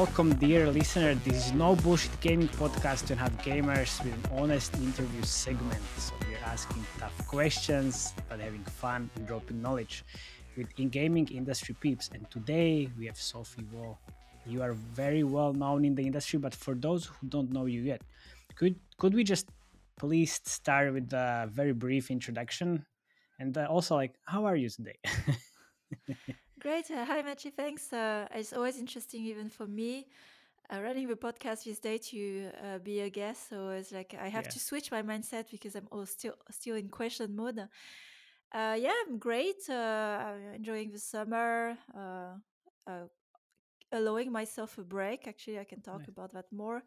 [0.00, 1.14] welcome, dear listener.
[1.24, 5.80] This is no bullshit gaming podcast to have gamers with an honest interview segment.
[5.96, 10.04] So we're asking tough questions, but having fun and dropping knowledge
[10.54, 12.10] with in gaming industry peeps.
[12.12, 13.96] And today we have Sophie Vo.
[14.44, 17.80] You are very well known in the industry, but for those who don't know you
[17.80, 18.02] yet,
[18.54, 19.48] could could we just
[19.98, 22.84] please start with a very brief introduction,
[23.40, 24.98] and uh, also like how are you today?
[26.66, 26.90] Great.
[26.90, 27.52] Uh, hi, Matej.
[27.54, 27.92] Thanks.
[27.92, 30.06] Uh, it's always interesting, even for me,
[30.72, 33.48] uh, running the podcast this day to uh, be a guest.
[33.50, 34.50] So it's like I have Yeah.
[34.50, 37.60] to switch my mindset because I'm all still still in question mode.
[38.52, 39.62] Uh, yeah, I'm great.
[39.68, 39.74] Uh,
[40.28, 41.78] I'm enjoying the summer.
[41.96, 42.34] Uh,
[42.90, 43.06] uh,
[43.92, 45.28] allowing myself a break.
[45.28, 46.08] Actually, I can talk Nice.
[46.08, 46.82] about that more.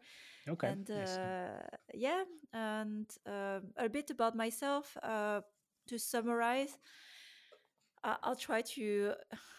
[0.48, 0.68] Okay.
[0.68, 1.18] And nice.
[1.18, 1.62] uh,
[1.94, 5.40] yeah, and um a bit about myself uh,
[5.88, 6.78] to summarize.
[8.04, 9.14] I- I'll try to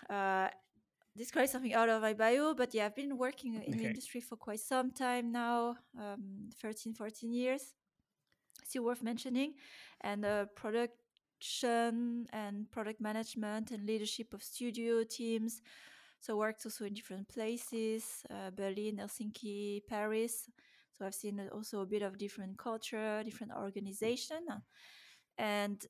[0.10, 0.50] uh,
[1.16, 4.36] describe something out of my bio, but yeah, I've been working in the industry for
[4.38, 7.74] quite some time now um, 13, 14 years.
[8.64, 9.54] Still worth mentioning.
[10.02, 15.62] And uh, production and product management and leadership of studio teams.
[16.20, 20.50] So, worked also in different places uh, Berlin, Helsinki, Paris.
[20.98, 24.46] So, I've seen also a bit of different culture, different organization.
[25.38, 25.86] And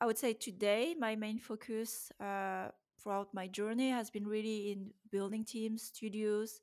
[0.00, 4.90] I would say today my main focus uh, throughout my journey has been really in
[5.10, 6.60] building teams, studios,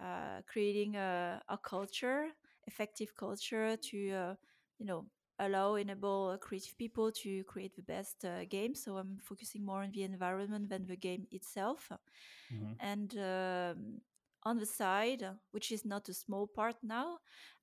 [0.00, 2.28] uh, creating a, a culture,
[2.66, 4.34] effective culture to uh,
[4.78, 5.06] you know
[5.38, 8.74] allow enable creative people to create the best uh, game.
[8.74, 11.90] So I'm focusing more on the environment than the game itself.
[12.50, 12.80] Mhm.
[12.80, 14.00] And um,
[14.44, 17.18] on the side, which is not a small part now,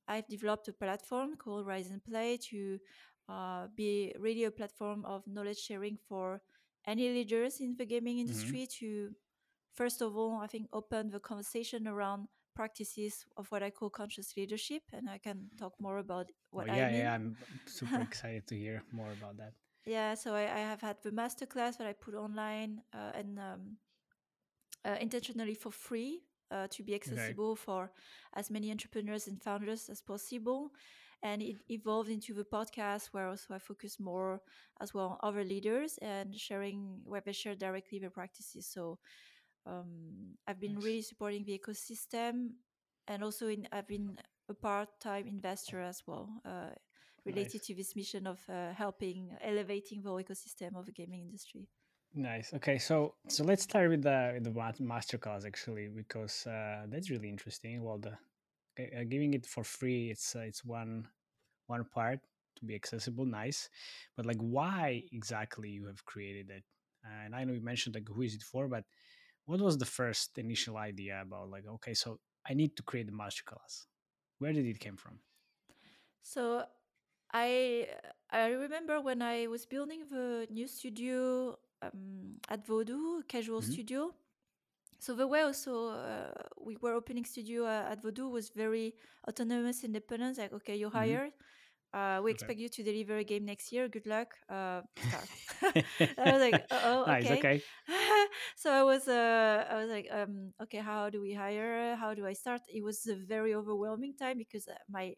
[0.07, 2.79] I've developed a platform called Rise and Play to
[3.29, 6.41] uh, be really a platform of knowledge sharing for
[6.87, 8.25] any leaders in the gaming Mhm.
[8.25, 9.11] industry to
[9.75, 14.35] first of all i think open the conversation around practices of what i call conscious
[14.37, 17.13] leadership and i can talk more about what oh, i yeah, mean yeah.
[17.13, 17.35] I'm
[17.65, 19.53] super excited to hear more about that.
[19.85, 23.77] yeah so i, I have had the masterclass that i put online uh, and um,
[24.85, 26.21] uh, intentionally for free
[26.51, 27.91] uh, to be accessible for
[28.35, 30.71] as many entrepreneurs and founders as possible.
[31.25, 34.41] And it evolved into the podcast where also I focus more
[34.79, 38.67] as well on other leaders and sharing where they share directly their practices.
[38.67, 38.99] So
[39.65, 40.85] um, I've been Nice.
[40.85, 42.33] really supporting the ecosystem
[43.07, 44.19] and also in, I've been
[44.49, 46.69] a part-time investor as well uh,
[47.25, 47.67] related Nice.
[47.67, 51.67] to this mission of uh, helping elevating the whole ecosystem of the gaming industry.
[52.13, 52.53] Nice.
[52.53, 57.29] Okay, so so let's start with the with the masterclass actually because uh, that's really
[57.29, 57.83] interesting.
[57.83, 58.13] Well, the
[58.79, 61.07] uh, giving it for free it's uh, it's one
[61.67, 62.19] one part
[62.57, 63.69] to be accessible, nice,
[64.15, 66.63] but like why exactly you have created it?
[67.03, 68.85] And I know you mentioned like who is it for, but
[69.45, 73.13] what was the first initial idea about like okay, so I need to create the
[73.13, 73.85] masterclass?
[74.39, 75.19] Where did it came from?
[76.21, 76.65] So
[77.33, 77.87] I
[78.31, 83.75] I remember when I was building the new studio um, at Voodoo Casual Mhm.
[83.75, 84.13] Studio.
[84.99, 88.95] So the way also uh, we were opening studio uh, at Voodoo was very
[89.27, 90.37] autonomous, independent.
[90.37, 91.15] Like, okay, you're Mhm.
[91.15, 91.33] hired.
[91.95, 92.31] Uh, we Okay.
[92.31, 93.87] expect you to deliver a game next year.
[93.89, 94.35] Good luck.
[94.49, 94.81] Uh.
[96.17, 97.31] I was like, oh, nice.
[97.31, 97.47] okay.
[97.47, 97.63] Okay.
[98.57, 101.95] so I was, uh, I was like, um, okay, how do we hire?
[101.95, 102.61] How do I start?
[102.69, 105.13] It was a very overwhelming time because uh, my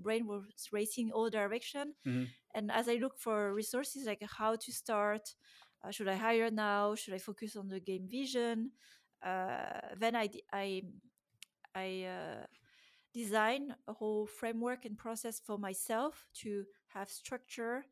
[0.00, 1.94] brain was racing all direction.
[2.04, 2.34] Mhm.
[2.54, 5.34] And as I look for resources, like how to start,
[5.84, 6.94] uh, should I hire now?
[6.94, 8.72] Should I focus on the game vision?
[9.24, 10.28] Uh, then I,
[12.06, 12.46] uh,
[13.12, 17.84] design a whole framework and process for myself to have structure,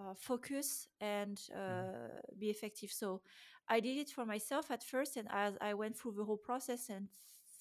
[0.00, 2.90] uh, focus, and uh, be effective.
[2.90, 3.22] So
[3.68, 6.88] I did it for myself at first, and as I went through the whole process
[6.88, 7.08] and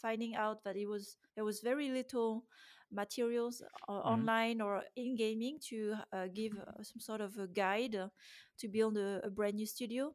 [0.01, 2.45] finding out that it was there was very little
[2.91, 7.97] materials uh, online or in gaming to uh, give uh, some sort of a guide
[8.57, 10.13] to build a, a brand new studio.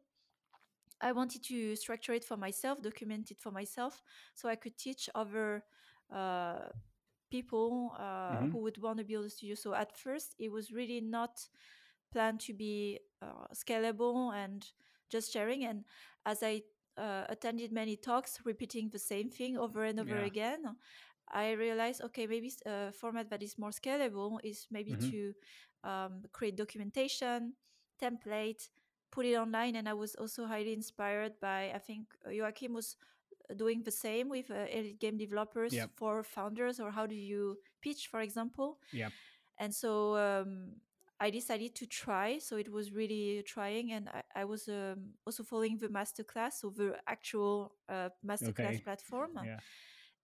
[1.01, 4.01] I wanted to structure it for myself, document it for myself,
[4.33, 5.63] so I could teach other
[6.11, 6.69] uh,
[7.33, 8.51] people uh, Mhm.
[8.51, 9.55] who would want to build a studio.
[9.55, 11.33] So at first, it was really not
[12.11, 14.65] planned to be uh, scalable and
[15.09, 15.65] just sharing.
[15.65, 15.83] And
[16.25, 16.63] as I
[16.97, 20.21] uh, attended many talks, repeating the same thing over and over Yeah.
[20.21, 20.63] again,
[21.31, 25.11] I realized, okay, maybe a format that is more scalable is maybe Mhm.
[25.11, 25.33] to
[25.83, 27.53] um, create documentation,
[28.01, 28.69] template,
[29.11, 29.75] put it online.
[29.75, 32.95] And I was also highly inspired by, I think uh, Joakim was
[33.57, 35.91] doing the same with uh, elite game developers Yep.
[35.95, 39.09] for founders or how do you pitch for example yeah
[39.59, 40.71] and so um,
[41.19, 45.43] i decided to try so it was really trying and i, I was um, also
[45.43, 48.83] following the masterclass so the actual uh, masterclass Okay.
[48.83, 49.59] platform Yeah.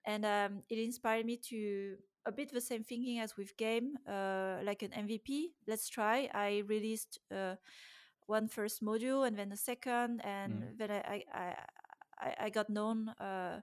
[0.05, 1.95] and um, it inspired me to
[2.25, 5.53] a bit the same thinking as with game, uh, like an MVP.
[5.67, 6.29] Let's try.
[6.33, 7.55] I released uh,
[8.27, 10.77] one first module and then a second, and Mm.
[10.77, 11.55] then I I,
[12.19, 13.61] I, I got known uh,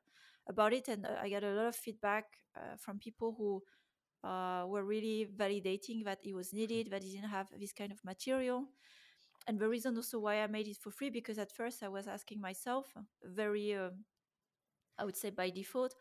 [0.49, 2.25] about it, and uh, I got a lot of feedback
[2.56, 3.62] uh, from people who
[4.29, 8.05] uh, were really validating that it was needed, that it didn't have this kind of
[8.05, 8.69] material.
[9.47, 12.06] And the reason also why I made it for free, because at first I was
[12.08, 12.87] asking myself,
[13.25, 13.75] very,
[14.99, 15.94] I would say by default,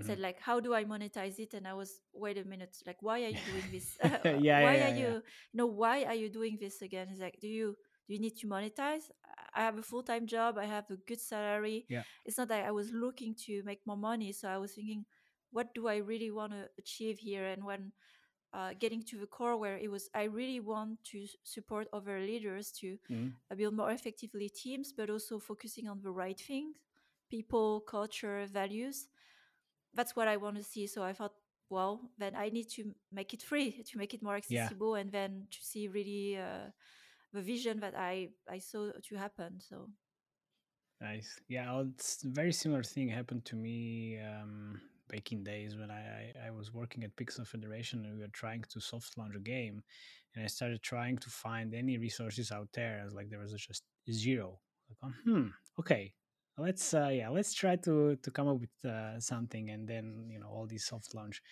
[0.00, 0.20] I said Mhm.
[0.20, 1.54] like, how do I monetize it?
[1.54, 3.96] And I was, wait a minute, like, why are you doing this?
[4.24, 5.14] Yeah, why yeah, are yeah.
[5.14, 5.22] you,
[5.54, 7.08] no, why are you doing this again?
[7.10, 7.76] It's like, do you
[8.06, 9.10] do you need to monetize?
[9.54, 10.58] I have a full time job.
[10.58, 11.86] I have a good salary.
[11.88, 12.02] Yeah.
[12.24, 14.32] It's not that I was looking to make more money.
[14.32, 15.04] So I was thinking,
[15.50, 17.44] what do I really want to achieve here?
[17.46, 17.92] And when
[18.52, 22.70] uh, getting to the core where it was i really want to support other leaders
[22.70, 23.36] to Mhm.
[23.50, 26.76] uh, build more effectively teams but also focusing on the right things
[27.30, 29.08] people culture values
[29.94, 31.34] that's what i want to see so i thought
[31.70, 34.70] well then i need to make it free to make it more Yeah.
[34.70, 36.70] accessible and then to see really uh,
[37.32, 39.88] the vision that i i saw to happen so
[41.02, 41.40] Nice.
[41.48, 44.80] Yeah, it's a very similar thing happened to me um,
[45.10, 48.64] back in days when I, I, was working at Pixel Federation and we were trying
[48.70, 49.82] to soft launch a game.
[50.34, 53.00] And I started trying to find any resources out there.
[53.02, 53.82] I was like, there was just
[54.12, 54.60] zero.
[54.88, 55.48] Like, oh, hmm,
[55.80, 56.14] okay,
[56.56, 59.70] let's uh, yeah, let's try to to come up with uh, something.
[59.70, 61.42] And then you know all these soft launch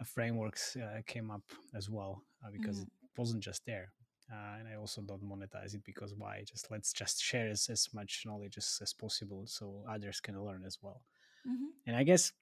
[0.00, 1.42] uh, frameworks uh, came up
[1.74, 2.84] as well uh, because Mhm.
[2.84, 3.92] it wasn't just there
[4.32, 6.44] uh, and I also don't monetize it because why?
[6.46, 10.64] Just let's just share as, as much knowledge as, as possible so others can learn
[10.64, 11.02] as well.
[11.46, 11.68] Mhm.
[11.86, 12.32] And I guess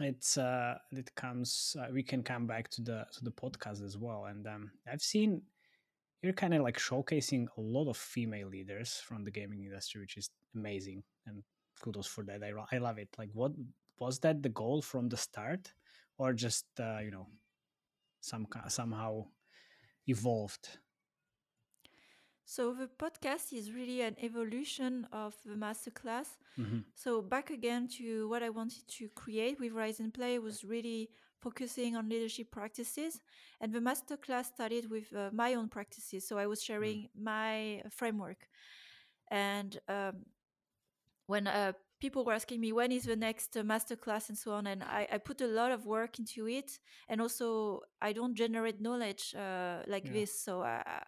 [0.00, 3.96] it's uh, it comes uh, we can come back to the to the podcast as
[3.98, 4.26] well.
[4.26, 5.42] And um, I've seen
[6.22, 10.16] you're kind of like showcasing a lot of female leaders from the gaming industry, which
[10.16, 11.42] is amazing and
[11.82, 12.42] kudos for that.
[12.42, 13.08] I, I love it.
[13.18, 13.52] Like, what
[13.98, 15.72] was that the goal from the start,
[16.18, 17.26] or just uh, you know
[18.20, 19.26] some somehow
[20.06, 20.78] evolved?
[22.46, 26.84] So the podcast is really an evolution of the masterclass Mhm.
[26.94, 31.10] So back again to what I wanted to create with Rise and Play was really
[31.40, 33.20] focusing on leadership practices,
[33.60, 36.26] and the masterclass started with uh, my own practices.
[36.28, 38.48] So I was sharing my framework,
[39.30, 40.26] and um,
[41.26, 44.66] when uh, people were asking me when is the next uh, masterclass and so on,
[44.66, 46.78] and I, I put a lot of work into it,
[47.08, 50.12] and also I don't generate knowledge uh, like Yeah.
[50.12, 51.02] this, so I.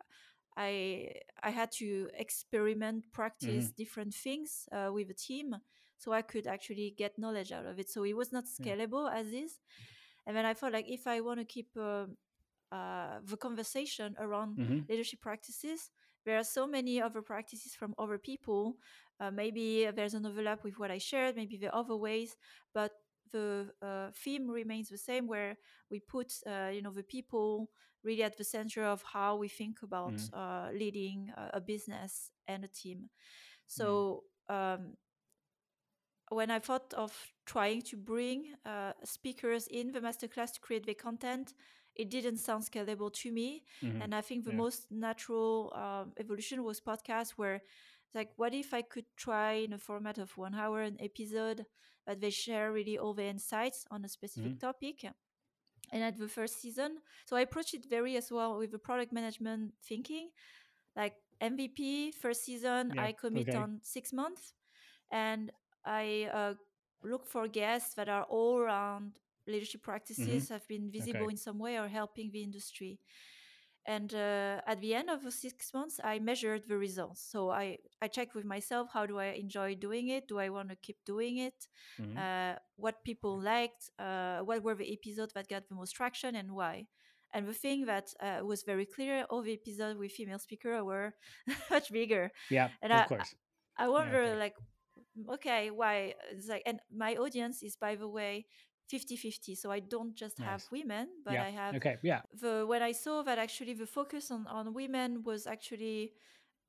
[0.58, 1.12] I
[1.42, 5.56] I had to experiment, practice different things uh, with a team,
[5.98, 7.90] so I could actually get knowledge out of it.
[7.90, 8.66] So it was not Yeah.
[8.66, 9.60] scalable as is.
[10.26, 12.06] And then I felt like if I want to keep uh,
[12.72, 14.88] uh, the conversation around Mhm.
[14.88, 15.90] leadership practices,
[16.24, 18.76] there are so many other practices from other people.
[19.20, 21.36] Uh, maybe there's an overlap with what I shared.
[21.36, 22.36] Maybe there are other ways,
[22.74, 22.92] but
[23.32, 25.56] the uh, theme remains the same, where
[25.90, 27.70] we put uh, you know the people
[28.04, 30.30] really at the center of how we think about Mhm.
[30.32, 33.08] uh, leading a, a business and a team.
[33.66, 34.94] So um,
[36.30, 37.12] when I thought of
[37.46, 41.54] trying to bring uh, speakers in the masterclass to create the content,
[41.94, 43.64] it didn't sound scalable to me.
[43.82, 44.00] Mhm.
[44.00, 44.54] And I think the Yeah.
[44.54, 47.62] most natural um, evolution was podcast, where
[48.14, 51.64] like, what if I could try in a format of one hour an episode,
[52.08, 54.60] but they share really all the insights on a specific Mhm.
[54.60, 55.04] topic.
[55.92, 59.12] And at the first season, so I approached it very as well with the product
[59.12, 60.30] management thinking,
[60.96, 63.56] like MVP first season, Yeah, I commit okay.
[63.56, 64.54] on six months,
[65.10, 65.52] and
[65.84, 66.54] I uh,
[67.02, 69.12] look for guests that are all around
[69.46, 71.28] leadership practices, have been visible Mm-hmm.
[71.28, 71.32] Okay.
[71.32, 73.00] in some way or helping the industry.
[73.88, 77.22] And uh, at the end of the six months, I measured the results.
[77.22, 80.28] So I, I checked with myself how do I enjoy doing it?
[80.28, 81.68] Do I want to keep doing it?
[81.98, 82.24] Mhm.
[82.24, 83.90] Uh, what people liked?
[83.98, 86.86] Uh, what were the episodes that got the most traction and why?
[87.34, 91.14] And the thing that uh, was very clear, all the episodes with female speaker were
[91.70, 92.30] much bigger.
[92.50, 93.34] Yeah, And of I, course.
[93.76, 94.36] I I wonder, okay.
[94.36, 94.54] like,
[95.30, 96.14] okay, why?
[96.32, 98.46] It's like, and my audience is, by the way,
[98.88, 99.54] 50 50.
[99.54, 101.42] So I don't just have women, but yeah.
[101.42, 101.96] I have okay.
[102.02, 102.22] Yeah.
[102.40, 106.12] the when I saw that actually the focus on, on women was actually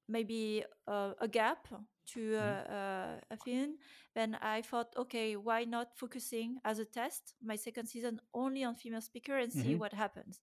[0.07, 1.67] maybe uh, a gap
[2.13, 2.71] to uh, Mhm.
[2.71, 3.77] uh, a film,
[4.15, 8.75] then I thought, okay, why not focusing as a test my second season only on
[8.75, 9.79] female speaker and see Mhm.
[9.79, 10.41] what happens.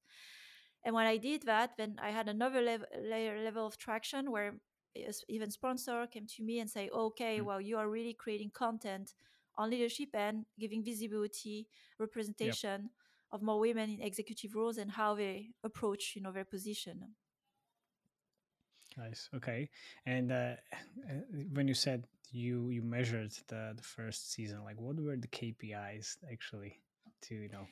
[0.84, 4.54] And when I did that, then I had another level, layer, level of traction where
[5.28, 7.46] even sponsor came to me and say, okay, Mm.
[7.46, 9.14] well, you are really creating content
[9.58, 12.90] on leadership and giving visibility, representation
[13.32, 17.14] of more women in executive roles and how they approach, you know, their position.
[18.96, 19.28] Nice.
[19.34, 19.68] Okay.
[20.06, 20.54] And uh,
[21.52, 26.18] when you said you you measured the the first season, like what were the KPIs
[26.30, 26.80] actually
[27.22, 27.66] to you know?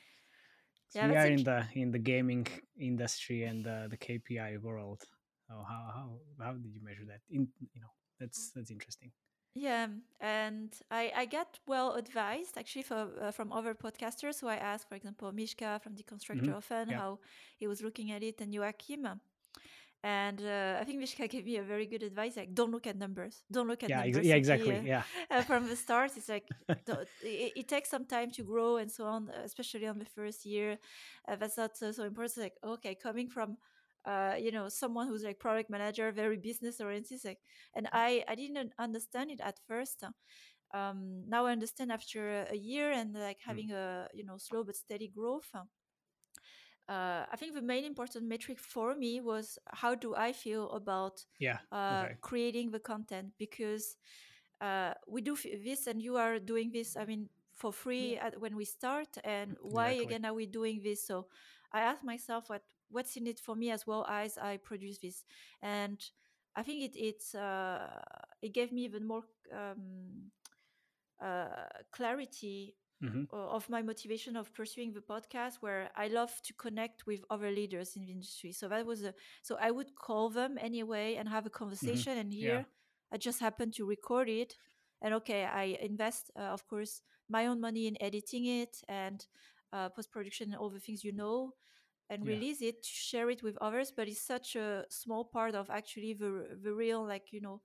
[0.93, 2.47] Yeah, we are in the in the gaming
[2.79, 5.03] industry and the the KPI world.
[5.47, 7.21] So how how how did you measure that?
[7.29, 9.11] In you know that's that's interesting.
[9.55, 9.87] Yeah,
[10.21, 14.35] and I I get well advised actually for, uh, from other podcasters.
[14.35, 16.99] So I asked, for example, Mishka from Deconstructor of Fun Yeah.
[16.99, 17.19] how
[17.57, 19.19] he was looking at it, and Joakim.
[20.03, 22.97] And uh, I think Mishka gave me a very good advice, like don't look at
[22.97, 23.97] numbers, don't look at Yeah.
[24.03, 24.25] Numbers.
[24.25, 24.35] yeah.
[24.35, 24.75] simply, Exactly.
[24.79, 25.03] uh, Yeah.
[25.31, 26.51] uh, from the start it's like
[27.21, 30.77] it, it takes some time to grow and so on especially on the first year
[31.27, 33.57] uh, that's not so, so important It's like okay coming from
[34.05, 37.39] uh, you know someone who's like product manager very business oriented like
[37.75, 40.03] and i i didn't understand it at first
[40.73, 43.47] um now i understand after a year and like Mm.
[43.47, 45.49] having a you know slow but steady growth
[46.89, 51.23] uh, I think the main important metric for me was how do I feel about
[51.39, 51.59] Yeah.
[51.71, 52.17] uh, Okay.
[52.21, 53.95] creating the content because
[54.61, 56.95] uh, we do f- this and you are doing this.
[56.95, 60.05] I mean, for free at, when we start, and why Exactly.
[60.05, 61.05] again are we doing this?
[61.05, 61.27] So
[61.71, 62.63] I asked myself what
[62.95, 65.25] what's in it for me as well as I produce this,
[65.61, 65.99] and
[66.55, 67.89] I think it it's uh,
[68.41, 69.23] it gave me even more
[69.53, 70.31] um,
[71.23, 71.47] uh,
[71.91, 77.07] clarity hmm uh, of my motivation of pursuing the podcast where I love to connect
[77.07, 78.51] with other leaders in the industry.
[78.53, 81.49] So that was a so I would call them anyway and have a
[81.81, 82.17] hmm conversation.
[82.17, 82.61] And Yeah.
[82.61, 82.65] here
[83.11, 84.55] I just happened to record it.
[85.01, 89.25] And okay, I invest, uh, of course, my own money in editing it and
[89.73, 91.53] uh, post production and all the things you know,
[92.09, 92.35] and Yeah.
[92.35, 93.91] release it to share it with others.
[93.95, 97.61] But it's such a small part of actually the the real like you know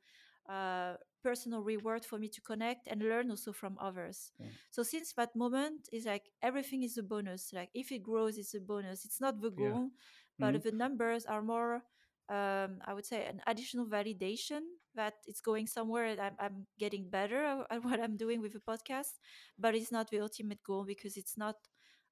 [0.48, 4.32] uh, personal reward for me to connect and learn also from others.
[4.40, 4.56] Mm.
[4.70, 7.52] So since that moment is like everything is a bonus.
[7.52, 9.04] Like if it grows, it's a bonus.
[9.04, 9.76] It's not the Yeah.
[9.76, 9.90] goal,
[10.38, 11.82] but hmm the numbers are more.
[12.28, 14.60] Um, I would say an additional validation
[14.94, 18.60] that it's going somewhere and I'm, I'm getting better at what I'm doing with the
[18.60, 19.18] podcast,
[19.58, 21.56] but it's not the ultimate goal because it's not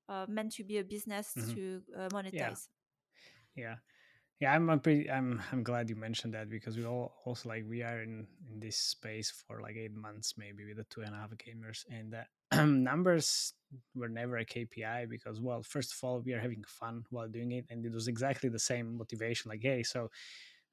[0.09, 2.57] uh, meant to be a business hmm to uh, Yeah.
[2.57, 2.69] monetize.
[3.55, 3.77] Yeah.
[4.41, 5.11] Yeah, I'm, I'm pretty.
[5.11, 5.43] I'm.
[5.53, 8.77] I'm glad you mentioned that because we all also like we are in in this
[8.77, 12.65] space for like eight months, maybe with the two and a half gamers, and uh,
[12.67, 13.55] numbers
[13.95, 17.53] were never a KPI because, well, first of all, we are having fun while doing
[17.53, 19.51] it, and it was exactly the same motivation.
[19.51, 20.11] Like, hey, so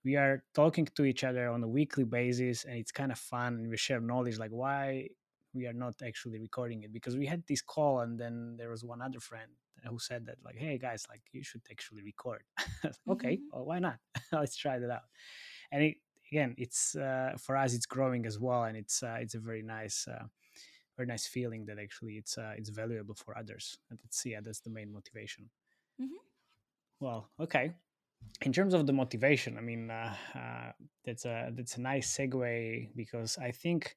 [0.04, 3.56] we are talking to each other on a weekly basis, and it's kind of fun,
[3.56, 4.38] and we share knowledge.
[4.40, 5.10] Like, why
[5.56, 8.84] we are not actually recording it because we had this call, and then there was
[8.84, 9.52] one other friend
[9.90, 12.44] who said that like hey guys like you should actually record.
[13.10, 13.42] Okay Mhm.
[13.54, 13.98] well, why not?
[14.32, 15.04] Let's try that out.
[15.72, 15.98] And it,
[16.32, 19.62] again it's uh, for us it's growing as well and it's uh, it's a very
[19.62, 20.26] nice uh,
[20.98, 24.62] very nice feeling that actually it's uh, it's valuable for others and that's yeah that's
[24.62, 25.50] the main motivation.
[26.02, 26.20] Mhm.
[27.00, 27.74] well okay.
[28.42, 30.72] In terms of the motivation i mean uh, uh,
[31.06, 33.96] that's a that's a nice segue because i think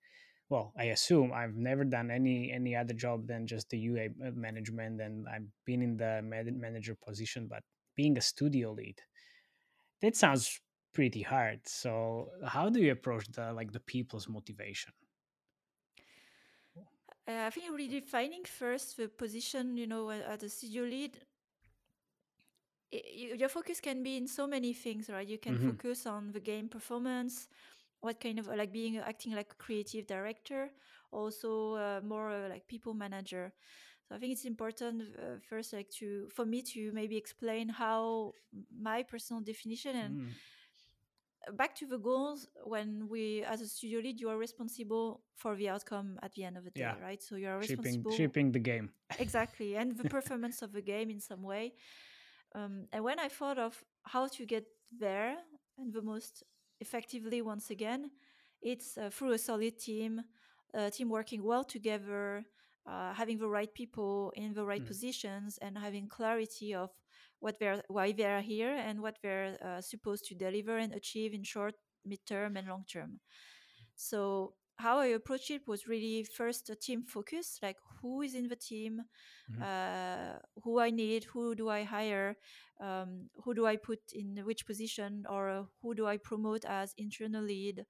[0.49, 5.01] well i assume i've never done any any other job than just the ua management
[5.01, 7.63] and i've been in the manager position but
[7.95, 9.01] being a studio lead
[10.01, 10.61] that sounds
[10.93, 14.93] pretty hard so how do you approach the like the people's motivation
[17.29, 21.27] Uh, I think redefining first the position, you know, as a studio lead.
[22.91, 25.27] Your focus can be in so many things, right?
[25.29, 27.49] You can hmm focus on the game performance,
[28.01, 30.71] what kind of like being acting like a creative director,
[31.11, 33.53] also uh, more uh, like people manager.
[34.09, 38.33] So I think it's important uh, first, like to for me to maybe explain how
[38.81, 44.21] my personal definition and mm, back to the goals when we as a studio lead
[44.21, 46.95] you are responsible for the outcome at the end of the day yeah.
[47.03, 47.23] right?
[47.23, 48.91] So you are responsible shipping the game.
[49.19, 51.75] Exactly and the performance of the game in some way.
[52.55, 55.37] Um, and when i thought of how to get there
[55.77, 56.45] and the most
[56.81, 58.11] effectively once again
[58.63, 60.23] it's uh, through a solid team
[60.75, 62.45] a team working well together
[62.87, 64.87] uh, having the right people in the right Mm.
[64.87, 66.91] positions and having clarity of
[67.41, 71.33] what they're why they are here and what they're uh, supposed to deliver and achieve
[71.35, 71.75] in short
[72.07, 73.21] midterm and long term
[73.97, 78.49] so how i approached it was really first a team focus like who is in
[78.49, 79.03] the team
[79.49, 79.63] Mhm.
[79.63, 82.37] uh, who i need who do i hire
[82.81, 86.95] um, who do i put in which position or uh, who do i promote as
[86.99, 87.85] internal lead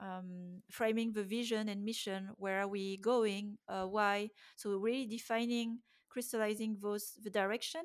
[0.00, 5.78] um, framing the vision and mission where are we going uh, why so really defining
[6.08, 7.82] crystallizing those the direction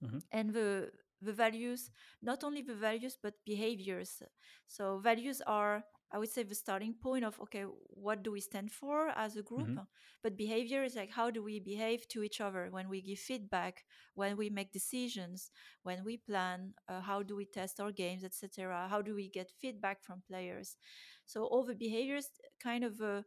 [0.00, 0.18] Mhm.
[0.32, 1.90] and the the values
[2.22, 4.22] not only the values but behaviors
[4.66, 8.70] so values are I would say the starting point of okay, what do we stand
[8.70, 9.70] for as a group?
[9.70, 9.86] Mhm.
[10.22, 13.84] But behavior is like how do we behave to each other when we give feedback,
[14.14, 15.50] when we make decisions,
[15.82, 18.88] when we plan, uh, how do we test our games, etc.
[18.88, 20.76] How do we get feedback from players?
[21.24, 22.28] So all the behaviors
[22.62, 23.22] kind of uh,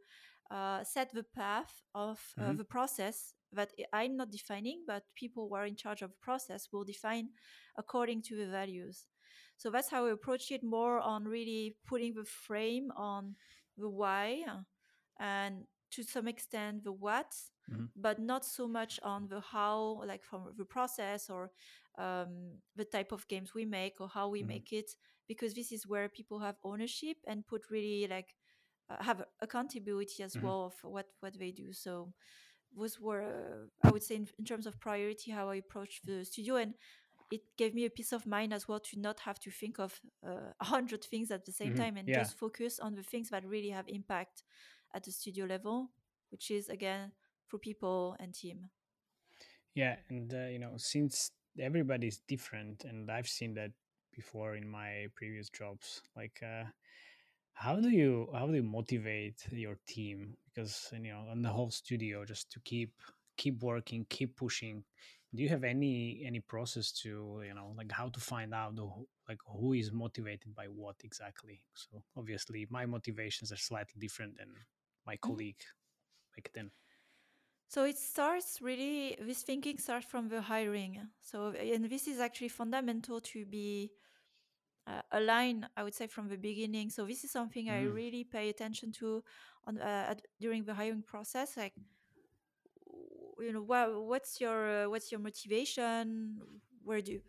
[0.51, 2.58] uh, set the path of uh, Mhm.
[2.58, 6.70] the process that I'm not defining, but people who are in charge of the process
[6.72, 7.30] will define
[7.77, 9.06] according to the values.
[9.57, 13.35] So that's how we approach it more on really putting the frame on
[13.77, 14.43] the why
[15.19, 17.33] and to some extent the what,
[17.67, 17.85] Mhm.
[17.95, 21.51] but not so much on the how, like from the process or
[21.97, 24.43] um, the type of games we make or how we Mhm.
[24.43, 24.91] make it,
[25.27, 28.35] because this is where people have ownership and put really like
[28.89, 30.41] uh, have accountability as Mhm.
[30.41, 31.71] well of what what they do.
[31.74, 32.13] So
[32.75, 36.25] those were uh, I would say in, in terms of priority how I approach the
[36.25, 36.74] studio and
[37.32, 40.00] it gave me a peace of mind as well to not have to think of
[40.25, 41.75] uh, a hundred things at the same Mhm.
[41.75, 42.13] time and Yeah.
[42.13, 44.44] just focus on the things that really have impact
[44.94, 45.91] at the studio level,
[46.32, 47.12] which is again
[47.48, 48.70] for people and team.
[49.74, 53.72] Yeah, and uh, you know, since everybody's different, and I've seen that
[54.13, 56.65] before in my previous jobs, like uh,
[57.53, 60.38] how do you how do you motivate your team?
[60.48, 62.94] Because you know, on the whole studio, just to keep
[63.38, 64.86] keep working, keep pushing.
[65.36, 68.88] Do you have any any process to you know like how to find out the,
[68.88, 71.63] who- like who is motivated by what exactly?
[71.74, 74.56] So obviously, my motivations are slightly different than
[75.06, 75.36] my Mhm.
[75.38, 75.63] colleague
[76.36, 76.72] back then.
[77.68, 81.10] So it starts really this thinking starts from the hiring.
[81.20, 83.92] So and this is actually fundamental to be
[84.88, 85.70] uh, aligned.
[85.77, 86.89] I would say from the beginning.
[86.92, 89.24] So this is something I Mm, really pay attention to
[89.65, 91.58] on uh, at, during the hiring process.
[91.58, 91.74] Like
[93.39, 96.38] you know what what's your uh, what's your motivation?
[96.84, 97.22] Where do you,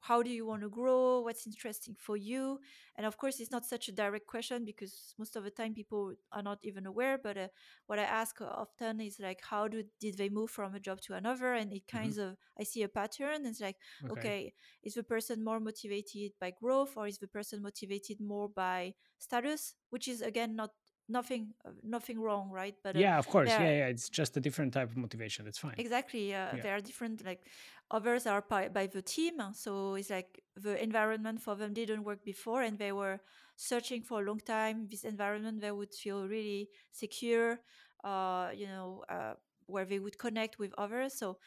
[0.00, 1.20] how do you want to grow?
[1.20, 2.58] What's interesting for you?
[2.96, 6.14] And of course it's not such a direct question because most of the time people
[6.32, 7.48] are not even aware but uh,
[7.86, 11.14] what i ask often is like how do, did they move from a job to
[11.14, 11.52] another?
[11.54, 12.12] And it mhm.
[12.12, 14.32] kinds of i see a pattern it's like Okay.
[14.32, 14.52] okay
[14.82, 19.74] is the person more motivated by growth or is the person motivated more by status?
[19.90, 20.70] Which is again not
[21.10, 23.48] nothing uh, nothing wrong right but uh, Yeah, of course.
[23.48, 23.86] Yeah, yeah.
[23.94, 25.44] It's just a different type of motivation.
[25.44, 25.74] That's fine.
[25.78, 26.34] Exactly.
[26.34, 26.62] Uh, Yeah.
[26.62, 27.42] There are different, like
[27.90, 29.34] others are by, by the team.
[29.52, 33.18] So it's like the environment for them didn't work before and they were
[33.56, 34.86] searching for a long time.
[34.88, 37.60] This environment, they would feel really secure,
[38.04, 39.34] uh, you know, uh,
[39.66, 41.14] where they would connect with others.
[41.18, 41.38] So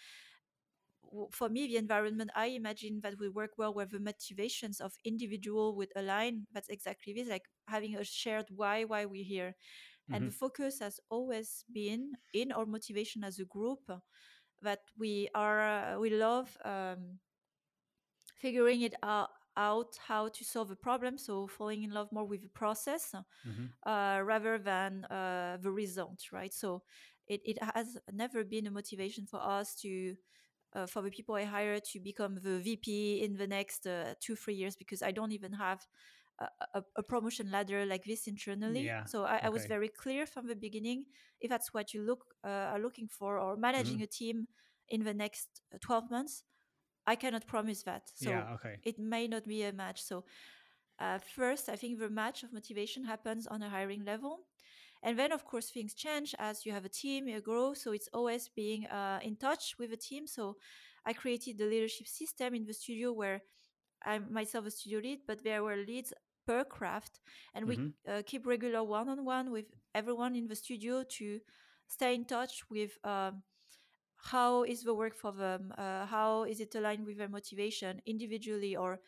[1.31, 5.75] for me, the environment I imagine that would work well where the motivations of individual
[5.75, 6.47] would align.
[6.53, 9.55] That's exactly this, like having a shared why, why we're here.
[10.11, 13.97] And hmm the focus has always been in our motivation as a group uh,
[14.61, 17.19] that we are, uh, we love um,
[18.39, 21.17] figuring it out, out how to solve a problem.
[21.17, 23.13] So falling in love more with the process
[23.45, 26.53] hmm uh, rather than uh, the result, right?
[26.53, 26.83] So
[27.27, 30.15] it, it has never been a motivation for us to
[30.75, 34.35] uh, for the people I hire to become the VP in the next uh, two
[34.35, 35.85] three years because I don't even have
[36.39, 38.81] a, a, a promotion ladder like this internally.
[38.85, 39.05] Yeah.
[39.05, 41.05] So I, I was very clear from the beginning
[41.41, 44.47] if that's what you look uh, are looking for or managing a team
[44.89, 46.43] in the next uh, 12 months.
[47.05, 48.09] I cannot promise that.
[48.15, 48.53] So Yeah.
[48.55, 48.77] Okay.
[48.83, 50.01] it may not be a match.
[50.01, 50.23] So
[50.99, 54.39] uh, first, I think the match of motivation happens on a hiring level.
[55.03, 57.73] And then, of course, things change as you have a team, you grow.
[57.73, 60.27] So it's always being uh, in touch with a team.
[60.27, 60.57] So
[61.05, 63.41] I created the leadership system in the studio where
[64.05, 66.13] I'm myself a studio lead, but there were leads
[66.47, 67.19] per craft.
[67.53, 71.39] And we hmm uh, keep regular one on one with everyone in the studio to
[71.87, 72.91] stay in touch with.
[73.03, 73.43] Um,
[74.31, 78.75] how is the work for them uh, how is it aligned with their motivation individually
[78.75, 78.99] or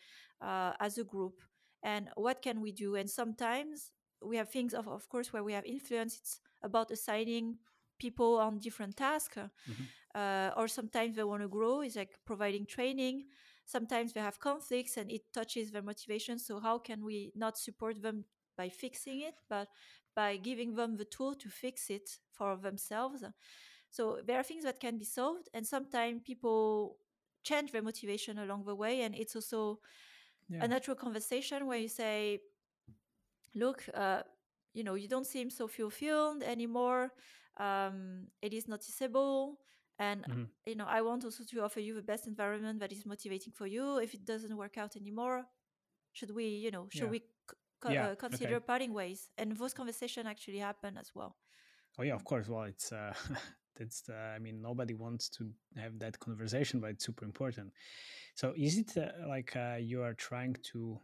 [0.42, 1.40] uh, as a group
[1.82, 5.52] and what can we do and sometimes we have things of, of course where we
[5.52, 6.16] have influence.
[6.18, 7.58] It's about assigning
[7.98, 11.80] people on different tasks hmm uh, or sometimes they want to grow.
[11.80, 13.24] It's like providing training.
[13.66, 16.38] Sometimes they have conflicts and it touches their motivation.
[16.38, 18.24] So how can we not support them
[18.56, 19.68] by fixing it but
[20.14, 23.24] by giving them the tool to fix it for themselves?
[23.90, 26.98] So there are things that can be solved, and sometimes people
[27.44, 29.80] change their motivation along the way, and it's also
[30.48, 30.62] Yeah.
[30.62, 32.40] a natural conversation where you say,
[33.56, 34.22] "Look, uh,
[34.74, 37.12] you know, you don't seem so fulfilled anymore.
[37.58, 39.60] Um, it is noticeable."
[39.98, 43.06] And hmm you know, I want also to offer you the best environment that is
[43.06, 43.98] motivating for you.
[43.98, 45.46] If it doesn't work out anymore,
[46.12, 47.10] should we, you know, should Yeah.
[47.10, 47.22] we
[47.80, 48.04] co- Yeah.
[48.12, 48.66] uh, consider Okay.
[48.66, 49.30] parting ways?
[49.38, 51.36] And those conversations actually happen as well.
[51.98, 52.14] Oh yeah.
[52.14, 52.48] Of course.
[52.48, 53.14] Well, it's uh,
[53.76, 54.08] that's.
[54.08, 57.72] Uh, I mean, nobody wants to have that conversation, but it's super important.
[58.34, 60.98] So, is it uh, like uh, you are trying to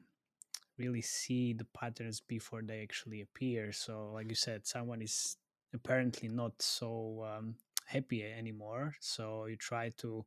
[0.79, 3.73] really see the patterns before they actually appear.
[3.73, 5.37] So, like you said, someone is
[5.75, 7.57] apparently not so um,
[7.87, 8.95] happy anymore.
[9.01, 10.25] So you try to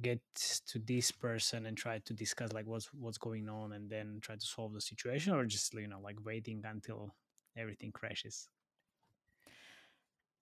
[0.00, 0.20] get
[0.66, 4.34] to this person and try to discuss like what's what's going on and then try
[4.34, 7.14] to solve the situation or just you know like waiting until
[7.56, 8.48] everything crashes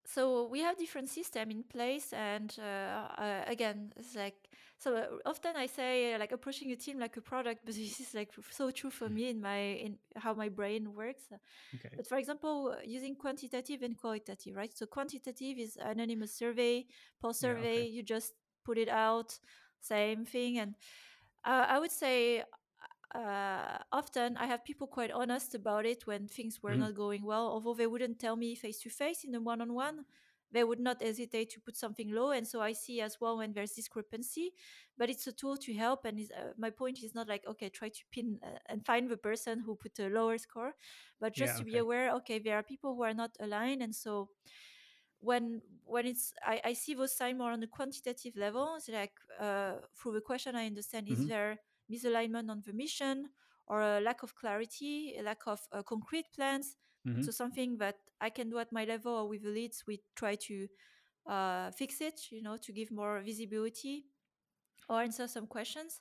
[0.05, 4.49] so we have different system in place and uh, uh, again it's like
[4.81, 8.01] so uh, often i say uh, like approaching a team like a product but this
[8.01, 11.25] is like so true for me in my in how my brain works
[11.75, 11.95] okay.
[11.97, 16.85] but for example using quantitative and qualitative right so quantitative is anonymous survey
[17.21, 17.88] post survey yeah, okay.
[17.88, 18.33] you just
[18.64, 19.38] put it out
[19.81, 20.75] same thing and
[21.45, 22.43] uh, i would say
[23.14, 26.81] uh, often I have people quite honest about it when things were mm-hmm.
[26.81, 29.75] not going well, although they wouldn't tell me face to face in a one on
[29.75, 30.05] one.
[30.53, 33.53] They would not hesitate to put something low, and so I see as well when
[33.53, 34.53] there's discrepancy.
[34.99, 37.89] But it's a tool to help, and uh, my point is not like okay, try
[37.89, 40.75] to pin uh, and find the person who put a lower score,
[41.21, 41.71] but just yeah, to okay.
[41.71, 44.31] be aware, okay, there are people who are not aligned, and so
[45.21, 48.75] when when it's I, I see those signs more on the quantitative level.
[48.77, 51.23] It's like uh, through the question, I understand mm-hmm.
[51.23, 51.59] is there
[51.91, 53.31] misalignment on the mission
[53.67, 56.77] or a lack of clarity, a lack of uh, concrete plans.
[57.07, 57.23] Mm-hmm.
[57.23, 60.35] So something that I can do at my level or with the leads, we try
[60.35, 60.69] to
[61.27, 64.05] uh, fix it, you know, to give more visibility
[64.89, 66.01] or answer some questions.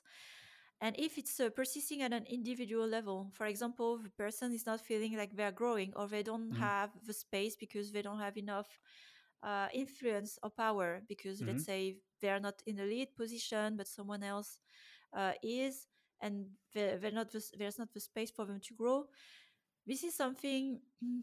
[0.82, 4.80] And if it's uh, persisting at an individual level, for example, the person is not
[4.80, 6.62] feeling like they're growing or they don't mm-hmm.
[6.62, 8.78] have the space because they don't have enough
[9.42, 11.52] uh, influence or power because mm-hmm.
[11.52, 14.58] let's say they're not in a lead position, but someone else
[15.14, 15.86] uh, is,
[16.22, 19.04] and they're not the, there's not the space for them to grow.
[19.90, 20.78] This is something.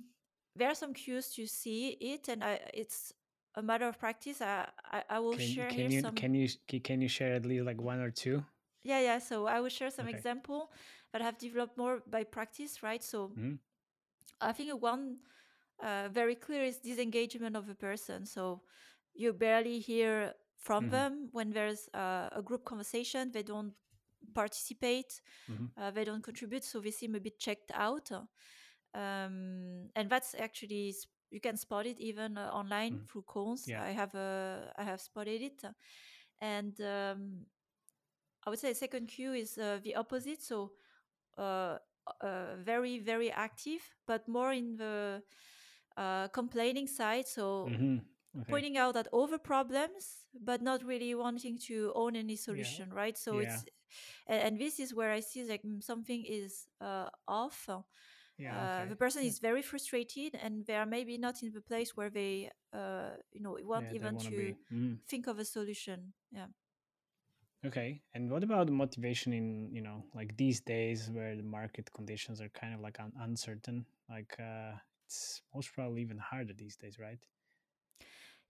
[0.58, 3.14] There are some cues to see it, and I, it's
[3.54, 4.42] a matter of practice.
[4.42, 6.16] I I, I will can, share can you, some.
[6.16, 6.48] Can you
[6.84, 8.44] can you share at least like one or two?
[8.84, 9.20] Yeah, yeah.
[9.20, 10.18] So I will share some okay.
[10.18, 10.72] example
[11.14, 13.04] that have developed more by practice, right?
[13.04, 13.62] So mm-hmm.
[14.42, 15.18] I think one
[15.84, 18.26] uh, very clear is disengagement of a person.
[18.26, 18.62] So
[19.14, 20.92] you barely hear from mm-hmm.
[20.92, 23.74] them when there's uh, a group conversation they don't
[24.34, 25.66] participate mm-hmm.
[25.78, 28.12] uh, they don't contribute so they seem a bit checked out
[28.94, 30.94] um, and that's actually
[31.30, 33.06] you can spot it even uh, online mm-hmm.
[33.12, 33.84] through calls yeah.
[33.84, 35.62] i have uh, i have spotted it
[36.42, 37.46] and um,
[38.46, 40.72] i would say second cue is uh, the opposite so
[41.38, 41.78] uh,
[42.64, 45.22] very very active but more in the
[46.32, 47.98] complaining side so mm-hmm
[48.36, 48.50] okay.
[48.50, 52.98] pointing out that over problems but not really wanting to own any solution yeah.
[52.98, 53.48] right so yeah.
[53.48, 53.66] it's
[54.28, 57.70] and this is where i see like mm, something is uh, off
[58.40, 58.90] yeah, uh, okay.
[58.90, 62.52] the person is very frustrated and they are maybe not in the place where they
[62.72, 64.98] uh, you know want even to mm.
[65.10, 66.46] think of a solution yeah
[67.66, 71.90] okay and what about the motivation in you know like these days where the market
[71.94, 74.74] conditions are kind of like un- uncertain like uh
[75.06, 77.20] it's most probably even harder these days right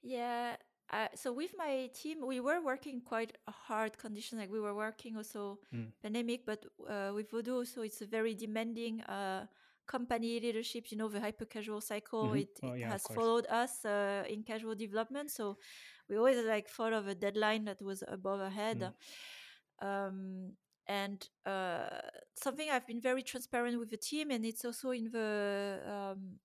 [0.07, 0.55] yeah.
[0.89, 4.39] Uh, so with my team, we were working quite hard conditions.
[4.39, 5.91] Like we were working also mm.
[6.01, 9.45] pandemic, but uh, with Voodoo, so it's a very demanding uh,
[9.85, 10.85] company leadership.
[10.89, 12.27] You know, the hyper casual cycle.
[12.27, 12.37] Mm-hmm.
[12.37, 15.29] It, oh, it yeah, has followed us uh, in casual development.
[15.29, 15.57] So
[16.09, 18.93] we always like thought of a deadline that was above our head.
[19.81, 20.07] Mm.
[20.07, 20.51] Um,
[20.87, 21.99] and uh,
[22.33, 26.39] something I've been very transparent with the team, and it's also in the um,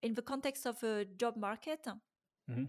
[0.00, 1.80] in the context of a job market
[2.50, 2.64] Mm-hmm.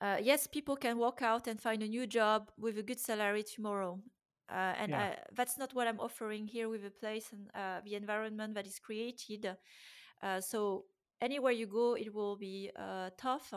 [0.00, 3.42] Uh, yes, people can walk out and find a new job with a good salary
[3.42, 4.00] tomorrow.
[4.50, 5.02] Uh, and yeah.
[5.02, 8.66] I, that's not what I'm offering here with the place and uh, the environment that
[8.66, 9.56] is created.
[10.22, 10.84] Uh, so
[11.20, 13.54] anywhere you go, it will be uh, tough,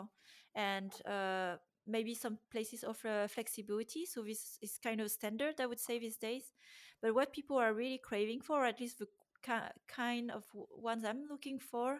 [0.55, 4.05] and uh, maybe some places offer flexibility.
[4.05, 6.53] So this is kind of standard, I would say, these days.
[7.01, 9.07] But what people are really craving for, at least the
[9.87, 11.99] kind of ones I'm looking for,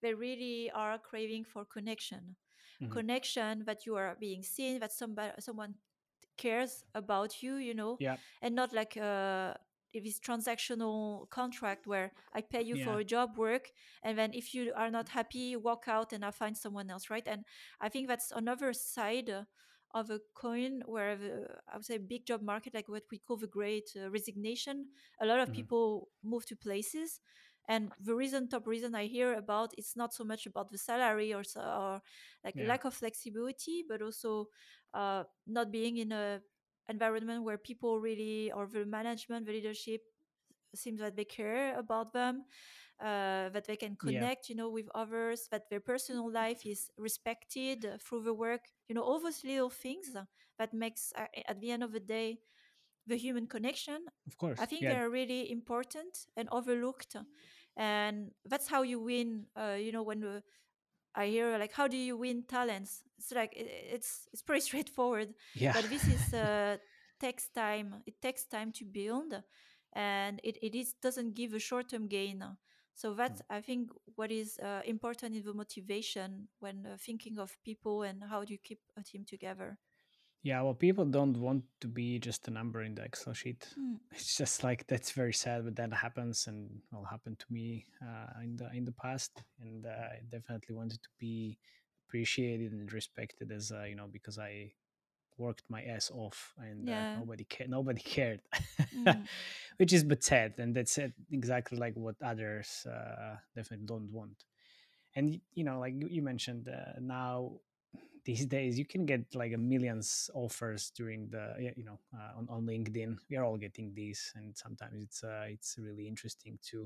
[0.00, 2.36] they really are craving for connection
[2.82, 2.92] mm-hmm.
[2.92, 5.74] connection that you are being seen that somebody someone
[6.36, 9.52] cares about you you know yeah and not like uh
[9.94, 12.84] this transactional contract where I pay you yeah.
[12.84, 13.70] for a job work,
[14.02, 17.10] and then if you are not happy, you walk out and I find someone else,
[17.10, 17.26] right?
[17.26, 17.44] And
[17.80, 19.30] I think that's another side
[19.94, 23.38] of a coin where the, I would say big job market, like what we call
[23.38, 24.86] the great uh, resignation,
[25.20, 25.56] a lot of mm-hmm.
[25.56, 27.20] people move to places
[27.68, 31.32] and the reason top reason i hear about it's not so much about the salary
[31.32, 32.00] or, or
[32.44, 32.66] like yeah.
[32.66, 34.46] lack of flexibility but also
[34.94, 36.40] uh, not being in a
[36.88, 40.00] environment where people really or the management the leadership
[40.74, 42.44] seems that they care about them
[43.00, 44.54] uh, that they can connect yeah.
[44.54, 49.02] you know with others that their personal life is respected through the work you know
[49.02, 50.16] all those little things
[50.58, 52.38] that makes uh, at the end of the day
[53.08, 54.04] the human connection.
[54.26, 54.58] Of course.
[54.60, 54.92] I think yeah.
[54.92, 57.16] they're really important and overlooked,
[57.78, 59.46] and that's how you win.
[59.56, 60.40] Uh, you know, when uh,
[61.14, 63.02] I hear like, how do you win talents?
[63.18, 65.34] It's like it, it's it's pretty straightforward.
[65.54, 65.72] Yeah.
[65.72, 66.78] But this is uh,
[67.20, 68.02] takes time.
[68.06, 69.34] It takes time to build,
[69.94, 72.44] and it it is doesn't give a short term gain.
[72.94, 77.56] So that's I think what is uh, important in the motivation when uh, thinking of
[77.64, 79.78] people and how do you keep a team together.
[80.42, 83.66] Yeah, well, people don't want to be just a number in the Excel sheet.
[83.78, 83.98] Mm.
[84.12, 88.40] It's just like that's very sad, but that happens, and will happen to me uh,
[88.42, 89.42] in the in the past.
[89.60, 91.58] And uh, I definitely wanted to be
[92.06, 94.72] appreciated and respected as uh, you know because I
[95.38, 97.70] worked my ass off and uh, nobody cared.
[97.70, 98.40] Nobody cared,
[98.94, 99.26] Mm.
[99.78, 104.44] which is but sad, and that's it, exactly like what others uh, definitely don't want.
[105.16, 107.60] And you know, like you you mentioned, uh, now
[108.28, 112.46] these days you can get like a millions offers during the you know uh, on,
[112.50, 113.16] on linkedin.
[113.30, 116.78] We are all getting these and sometimes it's uh, it's really interesting to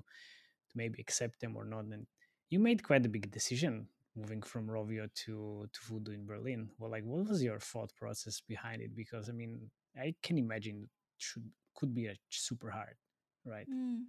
[0.68, 1.86] to maybe accept them or not.
[1.86, 2.06] And
[2.50, 6.70] you made quite a big decision moving from rovio to to voodoo in berlin.
[6.78, 8.94] Well like what was your thought process behind it?
[8.94, 12.96] Because i mean i can imagine it should could be a super hard
[13.44, 13.68] right?
[13.68, 14.04] Mm.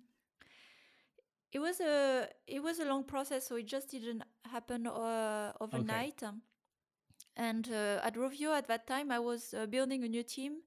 [1.52, 6.22] It was a it was a long process, so it just didn't happen uh, overnight.
[6.24, 6.42] Um,
[7.36, 10.62] And uh, at Rovio at that time, I was uh, building a new team,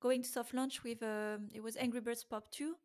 [0.00, 2.76] going to soft launch with um it was Angry Birds Pop 2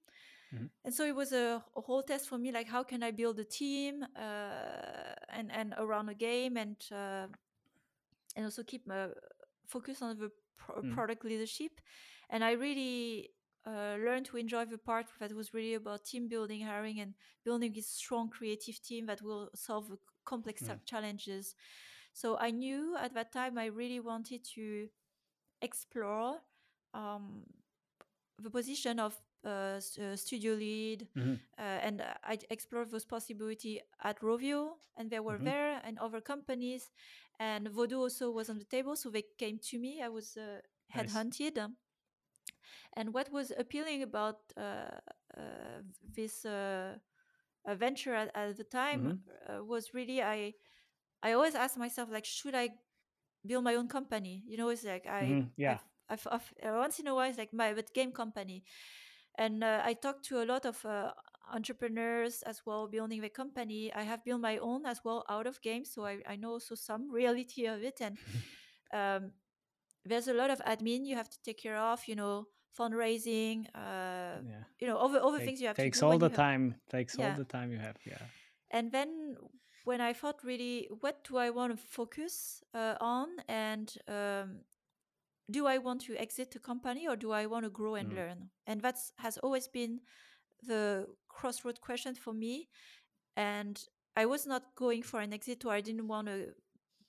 [0.51, 0.69] Mhm.
[0.85, 3.39] and so it was a, a whole test for me, like how can I build
[3.39, 7.27] a team uh, and and around a game and uh,
[8.35, 9.07] and also keep my
[9.67, 10.93] focus on the pro- Mm.
[10.93, 11.81] product leadership.
[12.29, 13.31] And I really
[13.65, 17.73] uh, learned to enjoy the part that was really about team building, hiring, and building
[17.73, 19.91] this strong creative team that will solve
[20.25, 20.79] complex Mm.
[20.85, 21.55] challenges.
[22.17, 24.89] So I knew at that time I really wanted to
[25.61, 26.37] explore
[26.93, 27.43] um,
[28.41, 31.39] the position of uh, uh, studio lead, Mhm.
[31.57, 35.49] uh, and uh, I explored those possibility at Rovio, and they were Mhm.
[35.49, 36.89] there, and other companies,
[37.39, 40.01] and Voodoo also was on the table, so they came to me.
[40.01, 40.61] I was uh,
[40.95, 41.25] Nice.
[41.29, 41.77] headhunted, um,
[42.93, 44.89] and what was appealing about uh,
[45.37, 45.81] uh,
[46.15, 46.45] this
[47.75, 49.19] venture at, at the time Mhm.
[49.49, 50.53] uh, was really I
[51.23, 52.69] I always ask myself like, should I
[53.45, 54.43] build my own company?
[54.47, 55.51] You know, it's like I Mhm.
[55.57, 58.63] yeah I've, I've, I've once in a while it's like my but game company,
[59.37, 61.11] and uh, I talked to a lot of uh,
[61.53, 63.91] entrepreneurs as well building the company.
[63.93, 66.75] I have built my own as well out of games, so I, I know also
[66.75, 68.01] some reality of it.
[68.01, 68.17] And
[68.93, 69.31] um,
[70.05, 74.39] there's a lot of admin you have to take care of, you know, fundraising, uh,
[74.45, 76.07] yeah you know, all the, all the Take- things you have takes to do.
[76.11, 78.21] all the have- time takes all the time you have yeah
[78.71, 79.35] and then
[79.87, 84.47] when I thought really, what do I want to focus uh, on, and um,
[85.49, 88.15] do I want to exit the company or do I want to grow and Mm.
[88.15, 88.49] learn?
[88.65, 90.01] And that's has always been
[90.67, 92.67] the crossroad question for me.
[93.35, 93.75] And
[94.21, 96.53] I was not going for an exit, or I didn't want to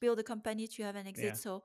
[0.01, 1.35] build a company to have an exit.
[1.35, 1.35] Yeah.
[1.35, 1.63] So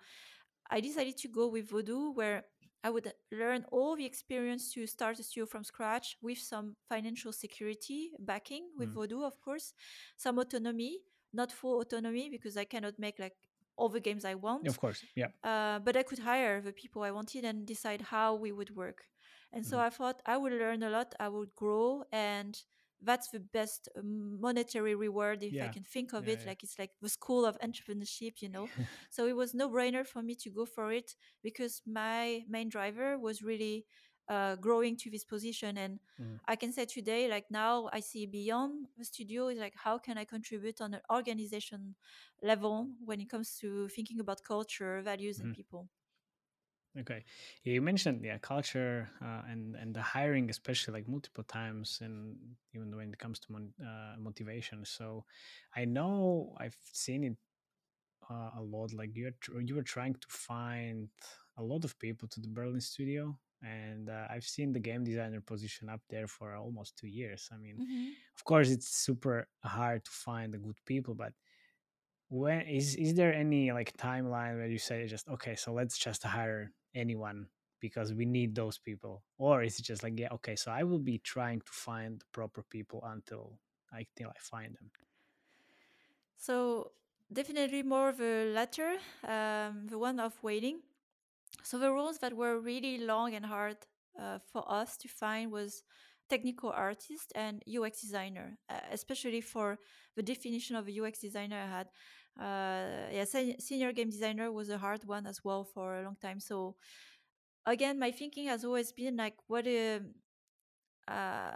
[0.76, 2.46] I decided to go with Voodoo, where
[2.84, 7.32] I would learn all the experience to start a studio from scratch with some financial
[7.32, 8.94] security backing with Mm.
[8.94, 9.74] Voodoo, of course,
[10.18, 11.00] some autonomy,
[11.34, 13.36] not full autonomy because I cannot make like
[13.78, 14.68] all the games I want.
[14.68, 18.36] of course yeah Uh, but I could hire the people I wanted and decide how
[18.36, 19.10] we would work.
[19.52, 19.82] And so Mhm.
[19.82, 22.62] I thought I would learn a lot, I would grow, and
[23.04, 26.44] that's the best uh, monetary reward if I can think of Yeah, it.
[26.44, 26.48] yeah.
[26.48, 28.72] Like it's like the school of entrepreneurship, you know.
[29.10, 33.18] so it was no brainer for me to go for it because my main driver
[33.20, 33.86] was really
[34.30, 35.78] uh, growing to this position.
[35.78, 36.40] And Mm.
[36.48, 40.18] I can say today, like now, I see beyond the studio is like how can
[40.18, 41.96] I contribute on an organization
[42.42, 45.54] level when it comes to thinking about culture, values, and Mhm.
[45.54, 45.90] people.
[46.96, 47.26] Okay,
[47.64, 52.38] you mentioned yeah culture uh, and and the hiring especially like multiple times and
[52.76, 54.86] even when it comes to mon- uh, motivation.
[54.86, 55.26] So
[55.76, 57.38] I know I've seen it
[58.30, 58.94] uh, a lot.
[58.94, 61.10] Like you're tr- you were trying to find
[61.58, 65.42] a lot of people to the Berlin studio, and uh, I've seen the game designer
[65.42, 67.50] position up there for almost two years.
[67.52, 68.18] I mean, Mhm.
[68.38, 71.34] of course it's super hard to find the good people, but
[72.34, 76.24] when is is there any like timeline where you say just okay so let's just
[76.24, 77.46] hire anyone
[77.80, 81.00] because we need those people or is it just like yeah okay so i will
[81.12, 83.60] be trying to find the proper people until
[83.94, 84.90] i till i find them
[86.38, 86.92] So
[87.32, 90.82] definitely more of a latter, um, the one of waiting.
[91.64, 93.78] So the roles that were really long and hard
[94.20, 95.84] uh, for us to find was
[96.30, 99.80] technical artist and UX designer, uh, especially for
[100.16, 101.88] the definition of a UX designer I had.
[102.40, 106.18] Uh, yeah, sen- senior game designer was a hard one as well for a long
[106.22, 106.40] time.
[106.40, 106.76] So
[107.66, 110.02] again, my thinking has always been like, what a
[111.08, 111.56] uh,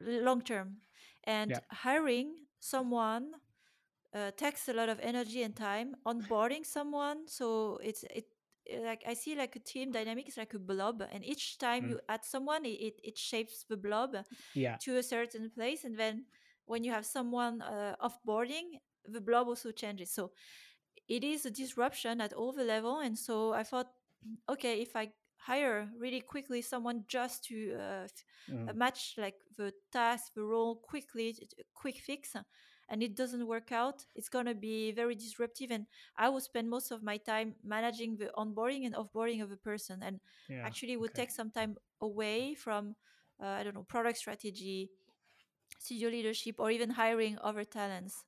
[0.00, 0.76] long term,
[1.24, 1.60] and Yeah.
[1.70, 3.30] hiring someone
[4.14, 5.94] uh, takes a lot of energy and time.
[6.06, 8.26] Onboarding someone, so it's it
[8.72, 11.86] uh, like I see like a team dynamic is like a blob, and each time
[11.86, 11.90] Mm.
[11.90, 14.16] you add someone, it, it it shapes the blob
[14.54, 14.78] Yeah.
[14.80, 16.26] to a certain place, and then
[16.66, 20.10] when you have someone uh, offboarding, the blob also changes.
[20.10, 20.32] So
[21.08, 23.88] it is a disruption at all the level, and so I thought,
[24.48, 28.06] okay, if I hire really quickly someone just to uh,
[28.48, 28.74] Mm.
[28.74, 31.36] match like the task, the role quickly,
[31.74, 32.34] quick fix,
[32.88, 35.86] and it doesn't work out, it's gonna be very disruptive, and
[36.16, 40.00] I will spend most of my time managing the onboarding and offboarding of a person,
[40.02, 40.56] and Yeah.
[40.64, 41.14] actually would okay.
[41.14, 42.94] take some time away from
[43.42, 44.90] uh, I don't know product strategy,
[45.78, 48.24] studio leadership, or even hiring other talents.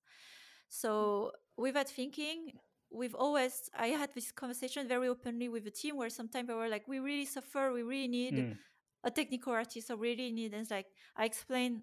[0.75, 2.53] So with that thinking,
[2.91, 6.69] we've always I had this conversation very openly with the team where sometimes they were
[6.69, 8.59] like, we really suffer, we really need Mm.
[9.05, 11.83] a technical artist, I really need and it's like I explained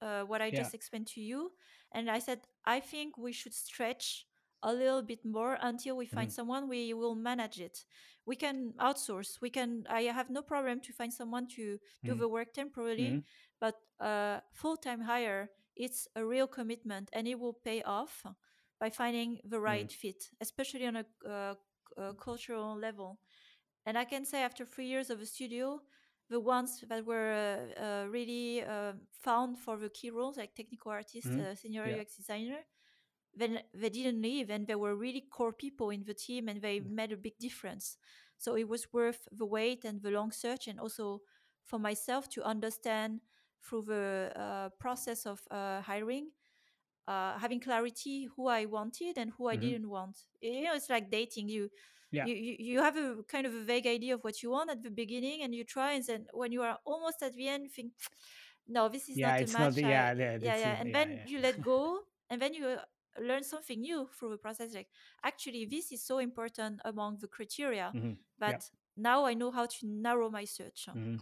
[0.00, 0.70] uh, what I Yeah.
[0.70, 1.52] just explained to you.
[1.92, 4.26] And I said, I think we should stretch
[4.62, 6.32] a little bit more until we find Mhm.
[6.32, 7.84] someone we will manage it.
[8.26, 9.40] We can outsource.
[9.40, 12.18] We can I have no problem to find someone to do Mhm.
[12.18, 13.24] the work temporarily, Mhm.
[13.60, 18.24] but uh, full-time hire it's a real commitment and it will pay off
[18.80, 23.18] by finding the right fit especially on a uh, c- uh, cultural level.
[23.86, 25.80] And i can say after three years of a studio
[26.30, 27.32] the ones that were
[27.78, 31.96] uh, uh, really uh, found for the key roles like technical artist uh, senior Yeah.
[32.00, 32.60] ux designer
[33.34, 36.80] then they didn't leave and they were really core people in the team and they
[36.80, 37.96] made a big difference.
[38.38, 41.20] So it was worth the wait and the long search and also
[41.64, 43.20] for myself to understand
[43.62, 46.28] through the uh, process of uh, hiring
[47.08, 49.60] uh, having clarity who i wanted and who i Mhm.
[49.70, 51.68] didn't want you know it's like dating you
[52.12, 52.26] Yeah.
[52.26, 54.90] you, you have a kind of a vague idea of what you want at the
[54.90, 57.92] beginning and you try and then when you are almost at the end you think
[58.68, 59.22] no this is Yeah.
[59.22, 59.74] not a It's not.
[59.74, 60.12] match The, I, yeah.
[60.14, 60.38] Yeah.
[60.40, 62.78] yeah yeah and then you let go and then you uh,
[63.20, 64.88] learn something new through the process like
[65.24, 68.16] actually this is so important among the criteria Mhm.
[68.38, 71.18] that now i know how to narrow my search Mhm.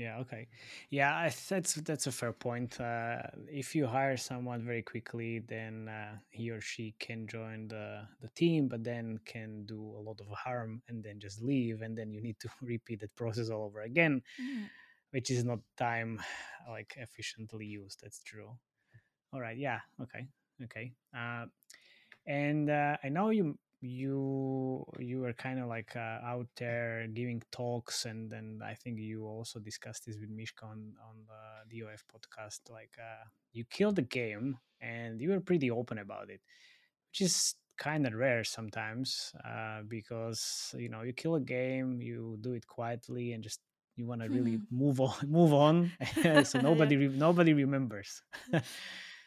[0.00, 0.18] Yeah.
[0.20, 0.48] Okay.
[0.88, 1.12] Yeah.
[1.14, 2.80] I, that's that's a fair point.
[2.80, 8.06] Uh, if you hire someone very quickly, then uh, he or she can join the
[8.22, 11.98] the team, but then can do a lot of harm and then just leave, and
[11.98, 14.70] then you need to repeat that process all over again, Mhm.
[15.10, 16.20] which is not time
[16.68, 18.00] like efficiently used.
[18.02, 18.56] That's true.
[19.32, 19.58] All right.
[19.58, 19.80] Yeah.
[20.00, 20.28] Okay.
[20.64, 20.92] Okay.
[21.16, 21.46] Uh,
[22.26, 27.42] and uh, I know you you you were kind of like uh, out there giving
[27.50, 32.04] talks, and then I think you also discussed this with Mishka on on the DOF
[32.12, 32.70] podcast.
[32.70, 36.40] Like uh, you killed the game, and you were pretty open about it,
[37.10, 42.36] which is kind of rare sometimes uh, because you know you kill a game, you
[42.40, 43.60] do it quietly, and just
[43.96, 44.66] you want to really Mhm.
[44.70, 45.92] move on move on
[46.44, 46.62] so Yeah.
[46.62, 48.22] nobody re- nobody remembers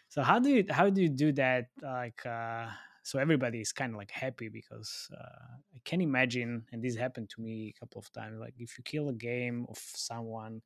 [0.10, 2.68] so how do you how do you do that like uh
[3.04, 7.30] so everybody is kind of like happy because uh, i can imagine and this happened
[7.30, 10.62] to me a couple of times like if you kill a game of someone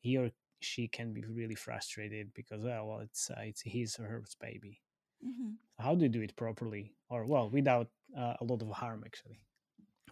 [0.00, 4.06] he or she can be really frustrated because well, well it's uh, it's his or
[4.06, 4.80] her baby.
[5.22, 5.58] Mhm.
[5.78, 6.94] how do you do it properly?
[7.08, 9.40] Or well without uh, a lot of harm actually.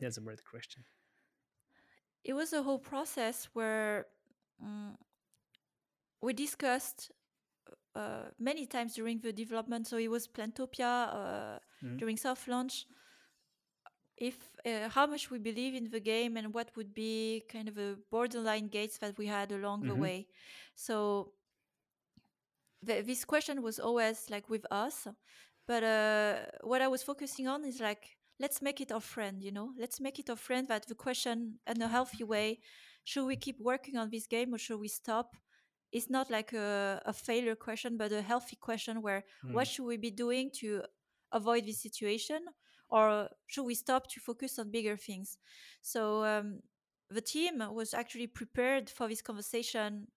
[0.01, 0.85] That's a great question.
[2.25, 4.07] It was a whole process where
[4.62, 4.99] um,
[6.21, 7.11] we discussed
[7.94, 9.87] uh, many times during the development.
[9.87, 11.98] So it was Plantopia uh, Mhm.
[11.98, 12.87] during soft launch.
[14.18, 17.76] If uh, how much we believe in the game and what would be kind of
[17.79, 20.00] a borderline gates that we had along the Mhm.
[20.00, 20.26] way.
[20.74, 21.33] So
[22.83, 25.07] the, this question was always like with us,
[25.66, 29.42] but uh, what I was focusing on is like let's make it our friend.
[29.42, 30.68] You know, let's make it our friend.
[30.68, 32.61] That the question in a healthy way:
[33.05, 35.35] should we keep working on this game or should we stop?
[35.92, 39.68] It's not like a, a failure question, but a healthy question where what Mm.
[39.68, 40.83] should we be doing to
[41.33, 42.40] avoid this situation,
[42.88, 45.38] or should we stop to focus on bigger things?
[45.83, 46.61] So um,
[47.11, 50.09] the team was actually prepared for this conversation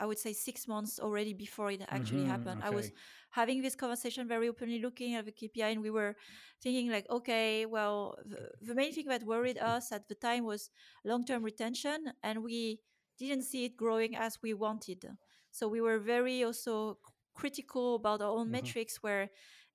[0.00, 2.24] I would say six months already before it actually Mhm.
[2.24, 2.60] happened.
[2.62, 2.90] I was
[3.30, 6.16] having this conversation very openly, looking at the KPI, and we were
[6.62, 10.70] thinking like, okay, well, the, the main thing that worried us at the time was
[11.04, 12.80] long-term retention, and we
[13.28, 15.04] didn't see it growing as we wanted.
[15.52, 16.98] So we were very also
[17.34, 18.52] critical about our own Mhm.
[18.52, 19.30] metrics, where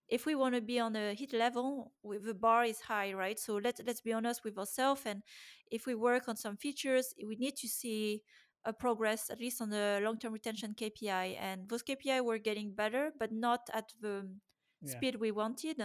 [0.09, 3.39] if we want to be on a hit level, we, the bar is high, right?
[3.39, 5.23] So let's let's be honest with ourselves, and
[5.71, 8.23] if we work on some features, we need to see
[8.65, 13.11] a progress at least on the long-term retention KPI, and those KPI were getting better,
[13.19, 14.27] but not at the
[14.81, 15.81] yeah speed we wanted.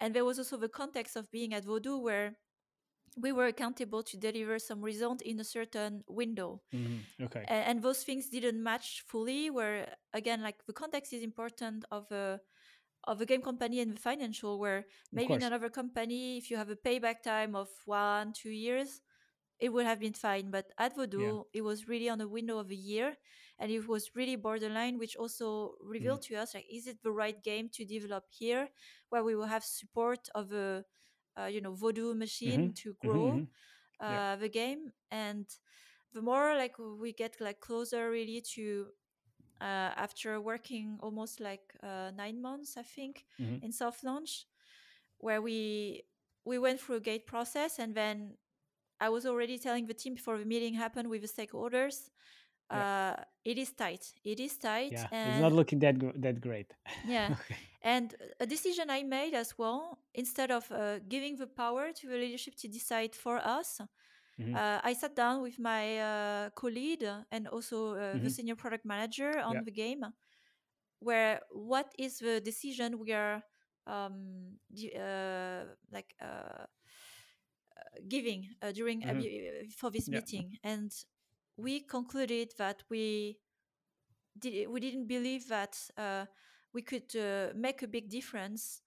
[0.00, 2.36] And there was also the context of being at Voodoo, where
[3.16, 6.60] we were accountable to deliver some result in a certain window.
[6.74, 7.24] Mm-hmm.
[7.24, 7.44] Okay.
[7.48, 12.10] and, and those things didn't match fully where again like the context is important of
[12.10, 12.40] a
[13.06, 16.70] of a game company and the financial where maybe in another company if you have
[16.70, 19.00] a payback time of one two years
[19.60, 20.50] it would have been fine.
[20.50, 23.16] But at voodoo it was really on a window of a year
[23.58, 27.42] and it was really borderline which also revealed to us like is it the right
[27.44, 28.68] game to develop here
[29.10, 30.84] where we will have support of a
[31.40, 33.48] uh, you know voodoo machine Mhm, to mhm, grow mhm.
[34.00, 34.20] uh, Yeah.
[34.36, 35.46] the game and
[36.12, 38.86] the more like we get like closer really to
[39.60, 43.62] uh, after working almost like uh, nine months i think Mhm.
[43.62, 44.46] in soft launch
[45.18, 46.02] where we
[46.44, 48.32] we went through a gate process and then
[49.00, 52.10] i was already telling the team before the meeting happened with the stakeholders
[52.70, 53.14] uh,
[53.44, 55.08] it is tight it is tight Yeah.
[55.10, 56.72] and It's not looking that gr- that great.
[57.02, 57.56] yeah okay.
[57.82, 62.16] and a decision I made as well, instead of uh, giving the power to the
[62.16, 63.80] leadership to decide for us,
[64.38, 64.56] Mhm.
[64.56, 68.30] uh, I sat down with my uh, co-lead and also uh, the Mhm.
[68.30, 69.62] senior product manager on Yeah.
[69.64, 70.04] the game,
[71.00, 73.42] where what is the decision we are
[73.86, 74.56] um,
[74.98, 76.66] uh, like uh,
[78.08, 80.20] giving uh, during be- for this Yeah.
[80.20, 80.92] meeting, and
[81.56, 83.38] we concluded that we
[84.38, 86.26] did, we didn't believe that uh,
[86.72, 88.80] we could uh, make a big difference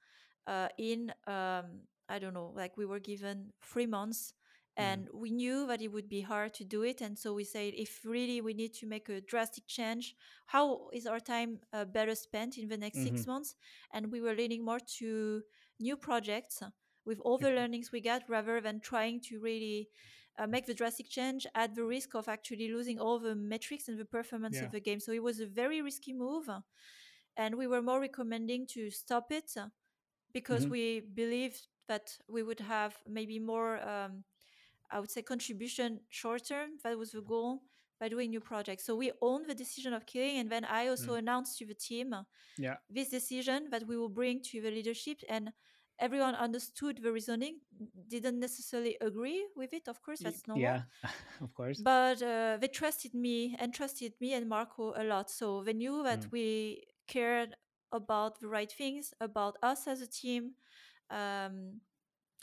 [0.47, 4.33] uh, in um, I don't know, like we were given three months,
[4.77, 7.73] and we knew that it would be hard to do it, and so we said
[7.75, 10.15] if really we need to make a drastic change,
[10.47, 13.27] how is our time uh, better spent in the next six Mhm.
[13.27, 13.55] months?
[13.93, 15.41] And we were leaning more to
[15.79, 16.61] new projects
[17.05, 19.89] with all the learnings we got, rather than trying to really
[20.37, 23.97] uh, make the drastic change at the risk of actually losing all the metrics and
[23.99, 24.65] the performance Yeah.
[24.65, 24.99] of the game.
[24.99, 26.49] So it was a very risky move.
[27.37, 29.51] And we were more recommending to stop it
[30.33, 30.69] because Mhm.
[30.69, 34.23] we believed that we would have maybe more, um,
[34.91, 36.77] I would say, contribution short term.
[36.83, 37.63] That was the goal
[37.99, 38.85] by doing new projects.
[38.85, 40.37] So we own the decision of killing.
[40.37, 41.15] And then I also Mm.
[41.15, 42.13] announced to the team
[42.57, 42.77] Yeah.
[42.89, 45.51] this decision that we will bring to the leadership and
[45.99, 47.59] everyone understood the reasoning
[48.07, 50.81] didn't necessarily agree with it of course that's normal Yeah.
[51.41, 51.83] of course.
[51.83, 56.03] but uh, they trusted me and trusted me and marco a lot so they knew
[56.03, 56.31] that Mm.
[56.31, 57.55] we cared
[57.91, 60.51] about the right things about us as a team
[61.09, 61.79] um,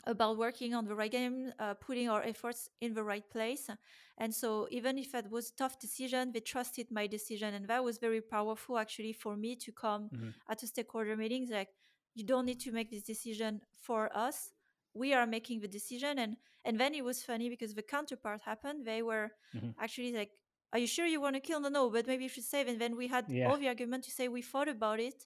[0.05, 3.69] about working on the right game uh, putting our efforts in the right place
[4.17, 7.83] and so even if it was a tough decision they trusted my decision and that
[7.83, 10.33] was very powerful actually for me to come Mhm.
[10.49, 11.69] at a stakeholder meetings like
[12.15, 14.51] you don't need to make this decision for us
[14.93, 18.85] we are making the decision and and then it was funny because the counterpart happened
[18.85, 19.73] they were Mhm.
[19.79, 20.31] actually like
[20.73, 22.79] are you sure you want to kill no no but maybe you should save and
[22.79, 23.47] then we had Yeah.
[23.49, 25.25] all the argument to say we thought about it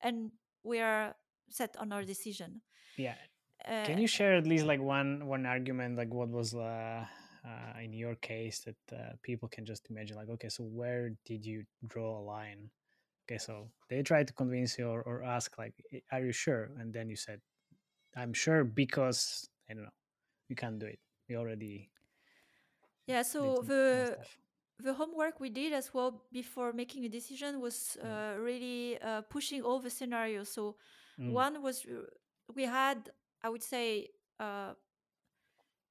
[0.00, 0.30] and
[0.62, 1.14] we are
[1.50, 2.60] set on our decision
[2.96, 3.16] Yeah.
[3.66, 7.04] uh, Can you share at least like one one argument, like what was uh,
[7.44, 10.16] uh, in your case that uh, people can just imagine?
[10.16, 12.70] Like, okay, so where did you draw a line?
[13.28, 15.74] Okay, so they tried to convince you or, or ask, like,
[16.12, 16.70] are you sure?
[16.78, 17.40] And then you said,
[18.16, 19.96] I'm sure because I don't know,
[20.48, 21.00] you can't do it.
[21.28, 21.90] We already
[23.06, 24.16] yeah so the
[24.80, 28.22] the homework we did as well before making a decision was Mm.
[28.34, 30.76] uh, really uh, pushing all the scenarios so
[31.18, 31.32] Mm.
[31.32, 32.02] one was uh,
[32.54, 33.10] we had
[33.42, 34.08] i would say
[34.40, 34.72] uh,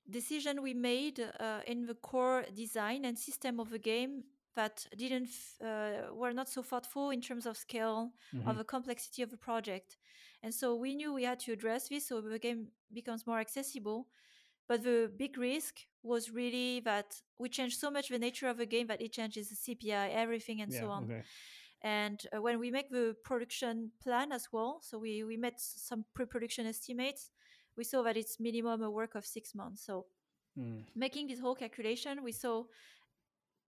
[0.09, 4.23] decision we made uh, in the core design and system of the game
[4.57, 5.29] that didn't
[5.63, 8.13] uh, were not so thoughtful in terms of scale
[8.45, 8.59] of Mhm.
[8.59, 9.97] the complexity of the project
[10.43, 14.07] and so we knew we had to address this so the game becomes more accessible
[14.67, 18.65] but the big risk was really that we changed so much the nature of the
[18.65, 20.81] game that it changes the cpi everything and Yeah.
[20.81, 21.23] so on Okay.
[21.81, 26.05] and uh, when we make the production plan as well so we we met some
[26.13, 27.31] pre-production estimates
[27.77, 30.05] we saw that it's minimum a work of six months so
[30.57, 30.83] Mm.
[30.95, 32.63] making this whole calculation we saw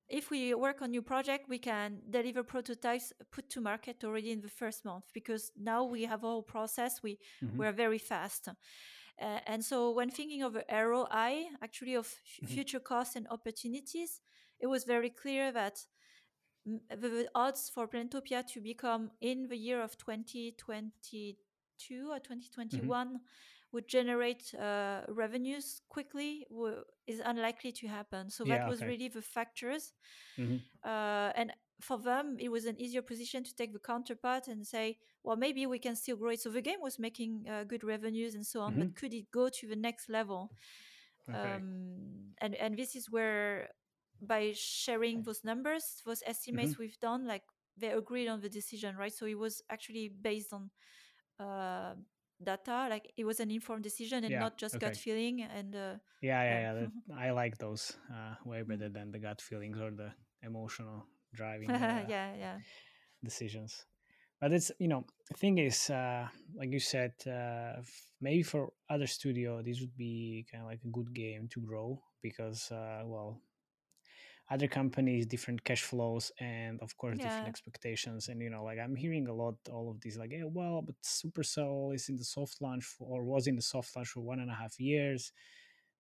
[0.10, 4.42] if we work on new project we can deliver prototypes put to market already in
[4.42, 7.58] the first month because now we have a whole process we Mhm.
[7.58, 8.54] we're very fast uh,
[9.48, 12.48] and so when thinking of the ROI actually of f- Mhm.
[12.56, 14.22] future costs and opportunities
[14.60, 15.86] it was very clear that
[16.68, 23.20] m- the, the odds for Plantopia to become in the year of 2022 or 2021
[23.72, 28.30] would generate uh, revenues quickly w- is unlikely to happen.
[28.30, 28.86] So Yeah, that was okay.
[28.86, 29.94] really the factors.
[30.38, 30.64] Mhm.
[30.84, 31.52] Uh, and
[31.82, 35.66] for them, it was an easier position to take the counterpart and say, well, maybe
[35.66, 36.40] we can still grow it.
[36.42, 39.50] So the game was making uh, good revenues and so on, but could it go
[39.50, 40.52] to the next level?
[41.30, 41.34] Mm-hmm.
[41.34, 41.62] Okay.
[41.62, 43.70] um, and and this is where
[44.22, 46.80] by sharing those numbers those estimates Mm-hmm.
[46.80, 47.44] we've done like
[47.78, 50.70] they agreed on the decision right so it was actually based on
[51.40, 51.94] uh,
[52.44, 55.96] data like it was an informed decision and Yeah, not just gut feeling and uh,
[56.22, 56.74] Yeah, yeah, yeah yeah.
[56.74, 60.12] That, I like those uh, way better than the gut feelings or the
[60.44, 61.70] emotional driving
[62.08, 62.58] yeah uh, yeah
[63.24, 63.86] decisions.
[64.42, 67.82] But it's you know the thing is uh, like you said uh,
[68.22, 72.02] maybe for other studio this would be kind of like a good game to grow
[72.22, 73.42] because uh, well
[74.52, 78.96] other companies different cash flows and of course different expectations and you know like i'm
[78.96, 82.62] hearing a lot all of these like yeah well but supercell is in the soft
[82.62, 85.32] launch for, or was in the soft launch for one and a half years.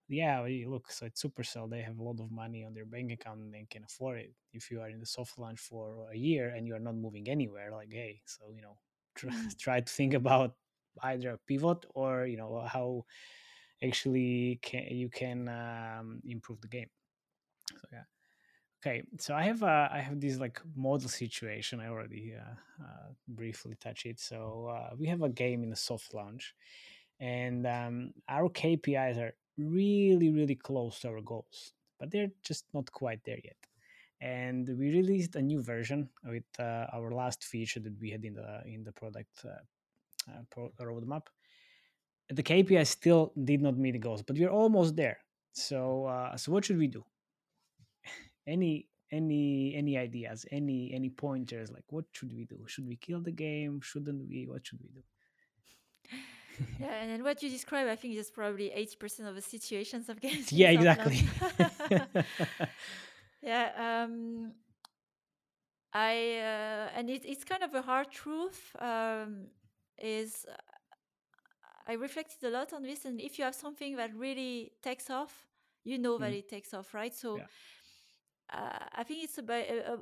[0.08, 3.40] Yeah look so it's supercell they have a lot of money on their bank account
[3.42, 4.34] and they can afford it.
[4.54, 7.30] If you are in the soft launch for a year and you are not moving
[7.30, 8.78] anywhere like hey so you know
[9.16, 9.58] try, Mm.
[9.60, 10.56] try to think about
[11.04, 13.06] either a pivot or you know how
[13.84, 16.90] actually can you can um, improve the game.
[17.82, 18.04] So yeah
[18.80, 21.80] okay so i have uh, i have this like model situation.
[21.80, 24.20] I already uh, uh, briefly touch it.
[24.20, 26.56] So uh, we have a game in a soft launch
[27.20, 32.90] and um, our kpis are really really close to our goals but they're just not
[32.92, 33.58] quite there yet.
[34.22, 38.34] And we released a new version with uh, our last feature that we had in
[38.34, 41.28] the in the product uh, pro- roadmap.
[42.30, 45.20] The kpi still did not meet the goals but we're almost there.
[45.52, 45.82] So
[46.38, 47.04] so what should we do
[48.50, 52.60] any any any ideas any any pointers like what should we do?
[52.68, 53.82] Should we kill the game?
[53.82, 54.48] Shouldn't we?
[54.48, 55.04] What should we do?
[56.80, 60.20] Yeah and then what you describe i think is probably 80% of the situations of
[60.28, 61.20] games yeah exactly.
[63.42, 63.72] Yeah
[64.04, 64.54] um
[65.94, 69.48] i uh, and it, it's kind of a hard truth um
[69.98, 70.56] is uh,
[71.88, 75.48] i reflected a lot on this and if you have something that really takes off
[75.84, 76.40] you know that Mhm.
[76.40, 77.16] it takes off right?
[77.16, 77.48] So Yeah.
[78.54, 79.98] Uh, i think it's about uh, uh,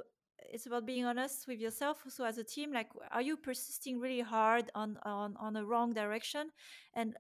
[0.54, 4.22] it's about being honest with yourself also as a team like are you persisting really
[4.22, 6.50] hard on on on a wrong direction
[6.94, 7.16] and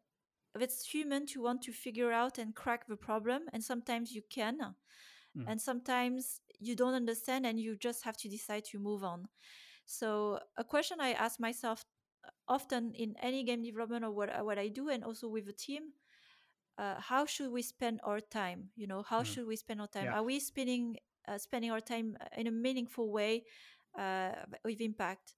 [0.59, 4.57] it's human to want to figure out and crack the problem and sometimes you can
[5.35, 5.47] Mm.
[5.47, 9.27] and sometimes you don't understand and you just have to decide to move on
[9.85, 11.85] so a question i ask myself
[12.25, 15.53] uh, often in any game development or what, what i do and also with the
[15.53, 15.93] team
[16.77, 19.23] uh, how should we spend our time you know how Mm.
[19.23, 20.13] should we spend our time Yeah.
[20.13, 20.97] are we spending
[21.35, 23.43] spending our time uh, in a meaningful way
[23.97, 24.31] uh,
[24.63, 25.33] with impact.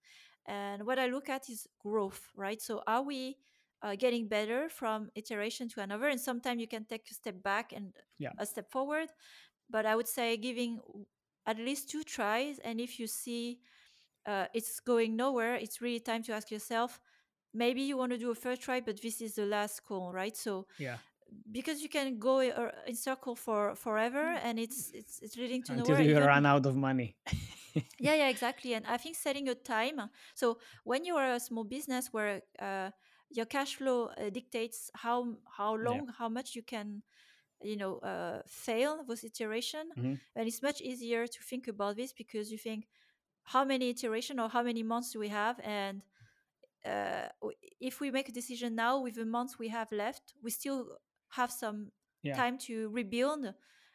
[0.45, 2.61] And what i look at is growth right?
[2.61, 3.37] So are we
[3.81, 6.07] uh, getting better from iteration to another?
[6.07, 8.31] And sometimes you can take a step back and Yeah.
[8.37, 9.09] a step forward
[9.69, 10.79] but i would say giving
[11.45, 13.59] at least two tries and if you see
[14.27, 16.99] uh, it's going nowhere it's really time to ask yourself
[17.53, 20.35] maybe you want to do a first try but this is the last call right?
[20.37, 20.97] So yeah
[21.51, 25.75] because you can go in circle for forever and it's it's it's leading to until
[25.75, 27.15] nowhere you run out of money
[27.99, 29.99] yeah yeah exactly and i think setting a time
[30.34, 32.89] so when you are a small business where uh,
[33.30, 36.01] your cash flow uh, dictates how how Yeah.
[36.01, 37.01] long how much you can
[37.61, 40.19] you know uh, fail with iteration Mhm.
[40.36, 42.88] and it's much easier to think about this because you think
[43.43, 46.01] how many iteration or how many months do we have and
[46.86, 47.27] uh,
[47.80, 50.97] if we make a decision now with the months we have left we still
[51.30, 51.91] have some
[52.23, 52.36] Yeah.
[52.36, 53.53] time to rebuild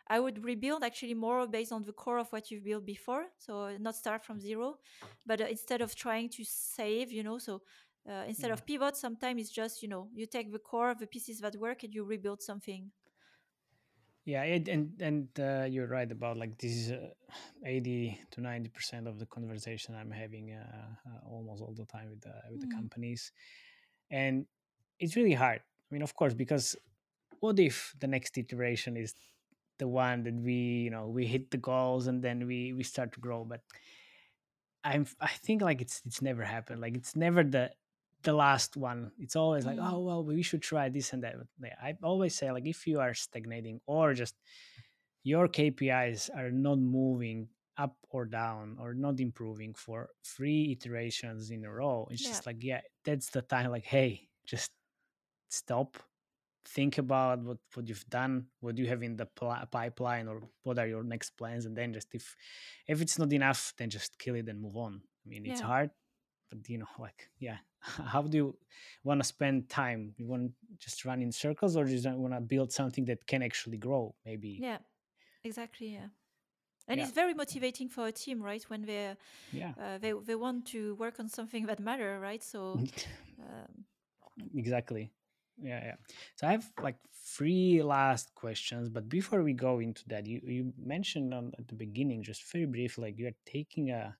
[0.08, 3.76] i would rebuild actually more based on the core of what you've built before so
[3.78, 4.76] not start from zero
[5.26, 7.62] but uh, instead of trying to save you know so
[8.08, 8.52] uh, instead Yeah.
[8.52, 11.56] of pivot sometimes it's just you know you take the core of the pieces that
[11.56, 12.90] work and you rebuild something
[14.24, 17.08] yeah it, and and uh, you're right about like this is uh,
[17.64, 22.10] 80 to 90 percent of the conversation i'm having uh, uh, almost all the time
[22.10, 22.68] with the with the Mm.
[22.68, 23.32] companies
[24.10, 24.46] and
[25.00, 26.76] it's really hard i mean of course because
[27.44, 29.14] what if the next iteration is
[29.82, 33.10] the one that we you know we hit the goals and then we we start
[33.12, 33.60] to grow but
[34.84, 37.70] i'm i think like it's it's never happened like it's never the
[38.22, 39.92] the last one it's always like Mm.
[39.92, 41.36] oh well we should try this and that
[41.82, 44.34] i always say like if you are stagnating or just
[45.32, 51.64] your kpis are not moving up or down or not improving for three iterations in
[51.64, 52.28] a row it's Yeah.
[52.32, 54.70] just like yeah that's the time like hey just
[55.48, 55.90] stop
[56.66, 60.78] think about what what you've done what you have in the pl- pipeline or what
[60.78, 62.34] are your next plans and then just if
[62.88, 65.02] if it's not enough then just kill it and move on.
[65.24, 65.66] I mean it's Yeah.
[65.66, 65.90] hard
[66.50, 67.58] but you know like yeah.
[68.14, 68.56] How do you
[69.02, 70.14] want to spend time?
[70.16, 73.42] You want to just run in circles or just want to build something that can
[73.42, 74.58] actually grow maybe?
[74.60, 74.78] Yeah
[75.44, 76.08] exactly yeah.
[76.86, 77.04] And Yeah.
[77.04, 78.62] it's very motivating for a team right?
[78.70, 79.16] When they
[79.52, 79.72] yeah.
[79.78, 82.42] uh, they, they want to work on something that matter right?
[82.42, 82.80] So
[83.38, 83.84] um,
[84.54, 85.12] exactly
[85.60, 85.94] yeah yeah
[86.36, 86.96] so i have like
[87.36, 91.74] three last questions but before we go into that you you mentioned on, at the
[91.74, 94.16] beginning just very briefly like you're taking a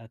[0.00, 0.08] a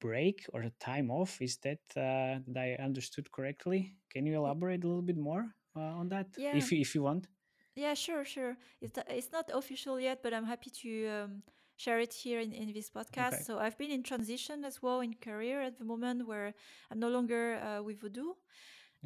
[0.00, 1.40] break or a time off.
[1.40, 3.94] Is that uh, that I understood correctly?
[4.10, 6.56] Can you elaborate a little bit more uh, on that, Yeah.
[6.56, 7.28] if you, if you want?
[7.74, 8.56] Yeah, sure, sure.
[8.80, 11.42] It's it's not official yet, but I'm happy to um,
[11.76, 13.34] share it here in, in this podcast.
[13.34, 13.42] Okay.
[13.46, 16.54] So I've been in transition as well in career at the moment where
[16.90, 18.34] I'm no longer uh, with Voodoo,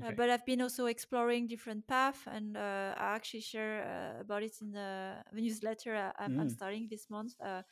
[0.00, 0.16] Okay.
[0.16, 4.54] but I've been also exploring different paths, and uh, I actually share uh, about it
[4.60, 7.34] in the, the newsletter I, I'm, I'm Mm, starting this month.
[7.44, 7.62] Uh,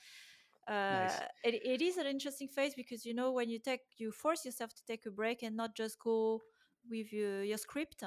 [0.91, 1.23] nice.
[1.23, 4.45] uh, it, it is an interesting phase because you know when you take you force
[4.45, 6.43] yourself to take a break and not just go
[6.91, 8.03] with your, your script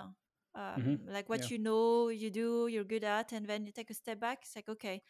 [0.55, 1.30] um, hmm like Yeah.
[1.30, 4.39] what you know you do you're good at and then you take a step back
[4.43, 5.01] it's like okay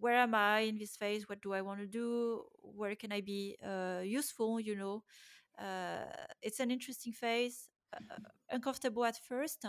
[0.00, 3.20] where am i in this phase what do i want to do where can i
[3.20, 5.02] be uh, useful you know
[5.58, 6.04] uh,
[6.42, 7.75] it's an interesting phase uh, uh,
[8.50, 9.64] uncomfortable at first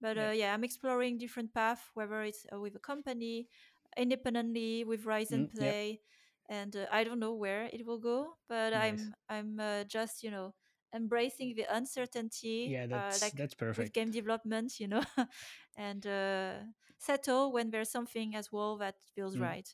[0.00, 0.28] but Yeah.
[0.28, 3.48] uh, yeah i'm exploring different paths whether it's uh, with a company
[3.96, 5.72] independently with rise and Mm, yeah.
[5.72, 6.00] play
[6.48, 9.02] and uh, i don't know where it will go but Nice.
[9.04, 10.54] i'm i'm uh, just you know
[10.94, 13.92] embracing the uncertainty Yeah, uh, that's like that's with perfect.
[13.92, 15.02] game development you know
[15.76, 16.54] and uh,
[16.98, 19.68] settle when there's something as well that feels Mm, right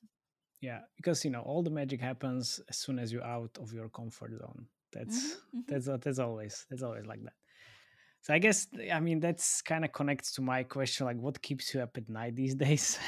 [0.61, 3.89] yeah, because you know all the magic happens as soon as you're out of your
[3.91, 4.67] comfort zone.
[4.93, 7.35] That's hmm hmm that's what that's always that's always like that.
[8.21, 11.73] So I guess I mean that's kind of connects to my question, like what keeps
[11.75, 12.99] you up at night these days?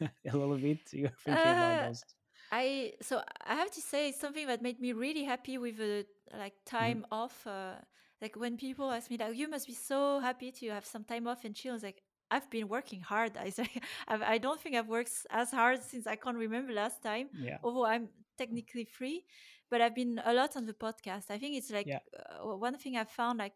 [0.00, 0.92] a little bit.
[0.92, 2.04] You're thinking about uh, those.
[2.52, 6.06] I so I have to say it's something that made me really happy with the
[6.32, 7.46] like hmm time off.
[7.46, 7.80] Uh,
[8.22, 11.26] like when people ask me like, "You must be so happy to have some time
[11.28, 13.36] off and chill." It's like I've been working hard.
[13.38, 13.68] I say
[14.08, 17.30] I don't think I've worked as hard since I can't remember last time.
[17.32, 19.26] Yeah, Although I'm technically free,
[19.70, 21.30] but I've been a lot on the podcast.
[21.30, 22.00] I think it's like yeah.
[22.18, 23.54] uh, one thing I've found like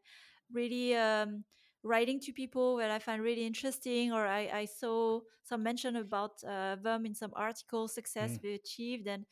[0.52, 1.44] really um,
[1.82, 6.32] writing to people that I find really interesting, or I, I saw some mention about
[6.46, 9.24] uh, them in some article success Mm, we achieved, and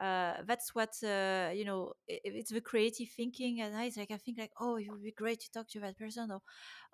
[0.00, 1.92] uh, that's what uh, you know.
[2.10, 5.12] i it's the creative thinking, and I like I think like, oh, it would be
[5.12, 6.40] great to talk to that person, or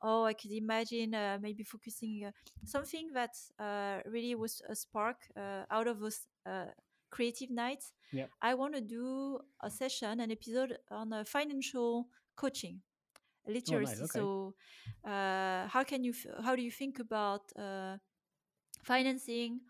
[0.02, 2.32] oh, I could imagine uh, maybe focusing uh,
[2.64, 6.66] something that uh, really was a spark uh, out of those uh,
[7.10, 7.92] creative nights.
[8.12, 8.26] yeah.
[8.42, 12.80] I want to do a session, an episode on uh, financial coaching
[13.68, 14.01] Oh, nice.
[14.01, 14.05] literacy.
[14.05, 14.28] Okay.
[14.28, 14.55] So,
[15.05, 17.99] uh, how can you f- how do you think about uh,
[18.84, 19.61] financing,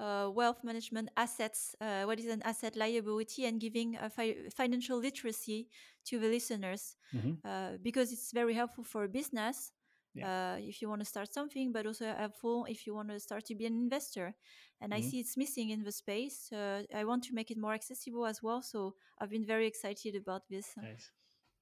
[0.00, 1.74] uh, wealth management, assets?
[1.80, 5.68] Uh, what is an asset liability, and giving a fi- financial literacy
[6.06, 9.72] to the listeners hmm uh, because it's very helpful for a business.
[10.14, 10.26] Yeah.
[10.26, 13.44] Uh, if you want to start something, but also helpful if you want to start
[13.46, 14.34] to be an investor.
[14.80, 16.52] And I hmm see it's missing in the space.
[16.52, 18.62] Uh, I want to make it more accessible as well.
[18.62, 20.76] So I've been very excited about this.
[20.80, 21.10] Nice.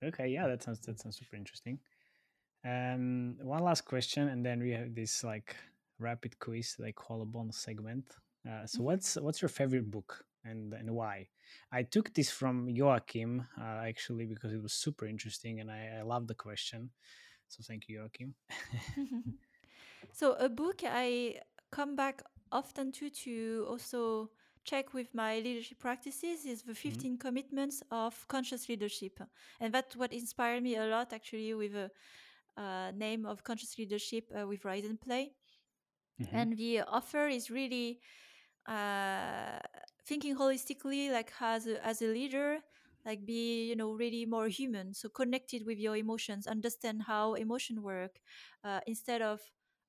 [0.03, 0.29] Okay.
[0.29, 1.79] Yeah, that sounds that sounds super interesting.
[2.65, 5.57] Um, one last question, and then we have this like
[5.99, 8.07] rapid quiz, like call a bonus segment.
[8.49, 8.85] Uh, so, Mhm.
[8.85, 11.29] what's what's your favorite book, and and why?
[11.73, 16.03] I took this from Joakim uh, actually because it was super interesting, and I, I
[16.03, 16.91] love the question.
[17.49, 18.33] So, thank you, Joakim.
[20.13, 21.41] So a book I
[21.71, 22.23] come back
[22.53, 24.31] often to to also
[24.65, 27.05] check with my leadership practices is the Mhm.
[27.05, 29.21] 15 commitments of conscious leadership
[29.61, 31.91] and that's what inspired me a lot actually with a
[32.57, 35.33] uh, name of conscious leadership uh, with rise and play
[36.19, 36.31] Mhm.
[36.33, 38.01] and the offer is really
[38.69, 39.59] uh,
[40.07, 42.59] thinking holistically like as a, as a leader
[43.05, 47.83] like be you know really more human so connected with your emotions understand how emotion
[47.83, 48.21] work
[48.65, 49.41] uh, instead of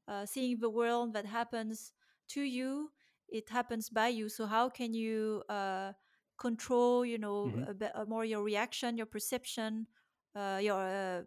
[0.08, 1.92] uh, seeing the world that happens
[2.28, 2.90] to you
[3.32, 5.94] it happens by you so how can you uh,
[6.38, 7.68] control you know Mhm.
[7.68, 9.88] a bit uh, more your reaction your perception
[10.36, 11.22] uh, your uh,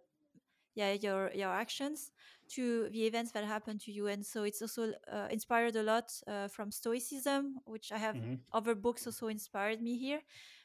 [0.75, 2.11] yeah your your actions
[2.49, 6.11] to the events that happen to you and so it's also uh, inspired a lot
[6.27, 8.39] uh, from stoicism which i have Mhm.
[8.53, 10.21] other books also inspired me here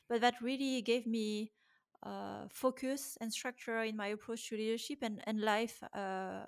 [0.09, 1.53] but that really gave me
[2.05, 6.45] uh, focus and structure in my approach to leadership and, and life uh,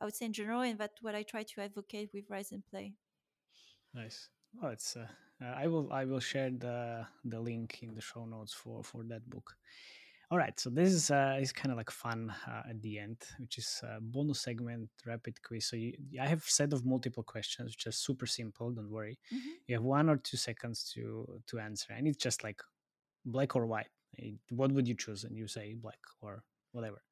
[0.00, 2.64] i would say in general and that's what i try to advocate with rise and
[2.66, 2.94] play
[3.94, 4.28] Nice.
[4.62, 4.96] Oh, it's.
[4.96, 5.06] Uh,
[5.42, 5.92] uh, I will.
[5.92, 9.56] I will share the the link in the show notes for for that book.
[10.30, 10.58] All right.
[10.58, 13.80] So this is uh, is kind of like fun uh, at the end, which is
[13.82, 15.66] a bonus segment, rapid quiz.
[15.66, 18.70] So you, I have set of multiple questions, which are super simple.
[18.70, 19.18] Don't worry.
[19.30, 22.60] hmm You have one or two seconds to to answer, and it's just like
[23.24, 23.88] black or white.
[24.50, 25.24] What would you choose?
[25.24, 27.02] And you say black or whatever.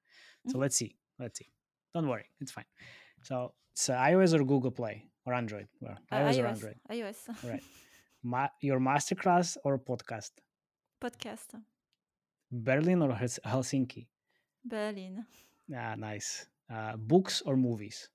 [0.49, 0.97] So hmm let's see.
[1.19, 1.51] Let's see.
[1.95, 2.27] Don't worry.
[2.41, 2.67] It's fine.
[3.23, 5.69] So it's uh, iOS or Google Play or Android.
[5.81, 6.77] Well, uh, iOS or Android.
[6.91, 7.63] ios All right.
[8.23, 10.33] Ma- your masterclass or podcast?
[11.01, 11.55] podcast
[12.53, 13.11] Berlin or
[13.47, 14.07] Helsinki?
[14.65, 15.25] berlin
[15.75, 16.47] Ah, nice.
[16.71, 18.09] Uh, books or movies?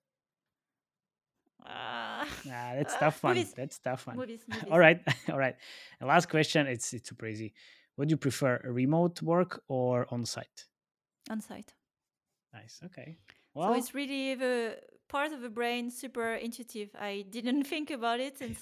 [1.65, 3.35] Ah, Ah, that's tough one.
[3.35, 4.17] movies That's tough one.
[4.17, 5.01] movies movies All right.
[5.31, 5.55] All right.
[5.99, 6.67] And last question.
[6.67, 7.53] It's it's super easy.
[7.97, 10.65] Would you prefer remote work or on site?
[11.29, 11.73] On site.
[12.53, 12.81] Nice.
[12.85, 13.17] Okay.
[13.53, 14.77] Well, so it's really the
[15.07, 16.89] part of the brain super intuitive.
[16.99, 18.55] I didn't think about it, and,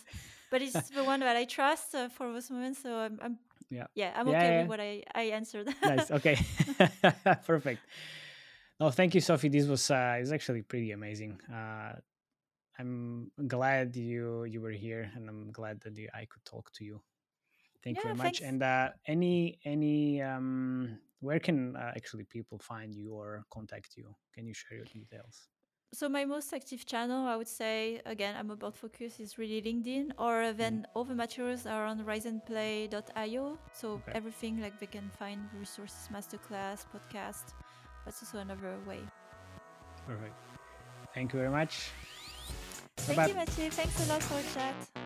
[0.49, 2.81] but it's the one that I trust uh, for those moments.
[2.81, 3.37] So I'm, I'm
[3.69, 4.61] yeah, yeah, I'm Yeah, okay yeah.
[4.61, 5.67] with what I I answered.
[5.83, 6.11] nice.
[6.11, 6.37] Okay.
[7.45, 7.85] Perfect.
[8.79, 9.49] No, thank you, Sophie.
[9.49, 11.39] This was uh, it was actually pretty amazing.
[11.51, 11.93] Uh,
[12.79, 16.83] I'm glad you you were here, and I'm glad that you, I could talk to
[16.83, 17.01] you.
[17.83, 18.39] Thank you very much.
[18.39, 18.41] thanks.
[18.41, 24.15] And uh, any any um, where can uh, actually people find you or contact you?
[24.33, 25.47] Can you share your details?
[25.93, 30.13] So my most active channel, I would say, again, I'm about focus is really LinkedIn,
[30.17, 33.57] or then all the materials are on riseandplay.io.
[33.73, 34.11] So Okay.
[34.15, 37.53] everything like they can find resources, masterclass, podcast.
[38.05, 39.01] That's also another way.
[40.07, 40.33] Perfect.
[41.13, 41.91] Thank you very much.
[42.97, 43.27] Thank Bye-bye.
[43.29, 43.71] you, Matej.
[43.73, 45.02] Thanks a lot for the chat.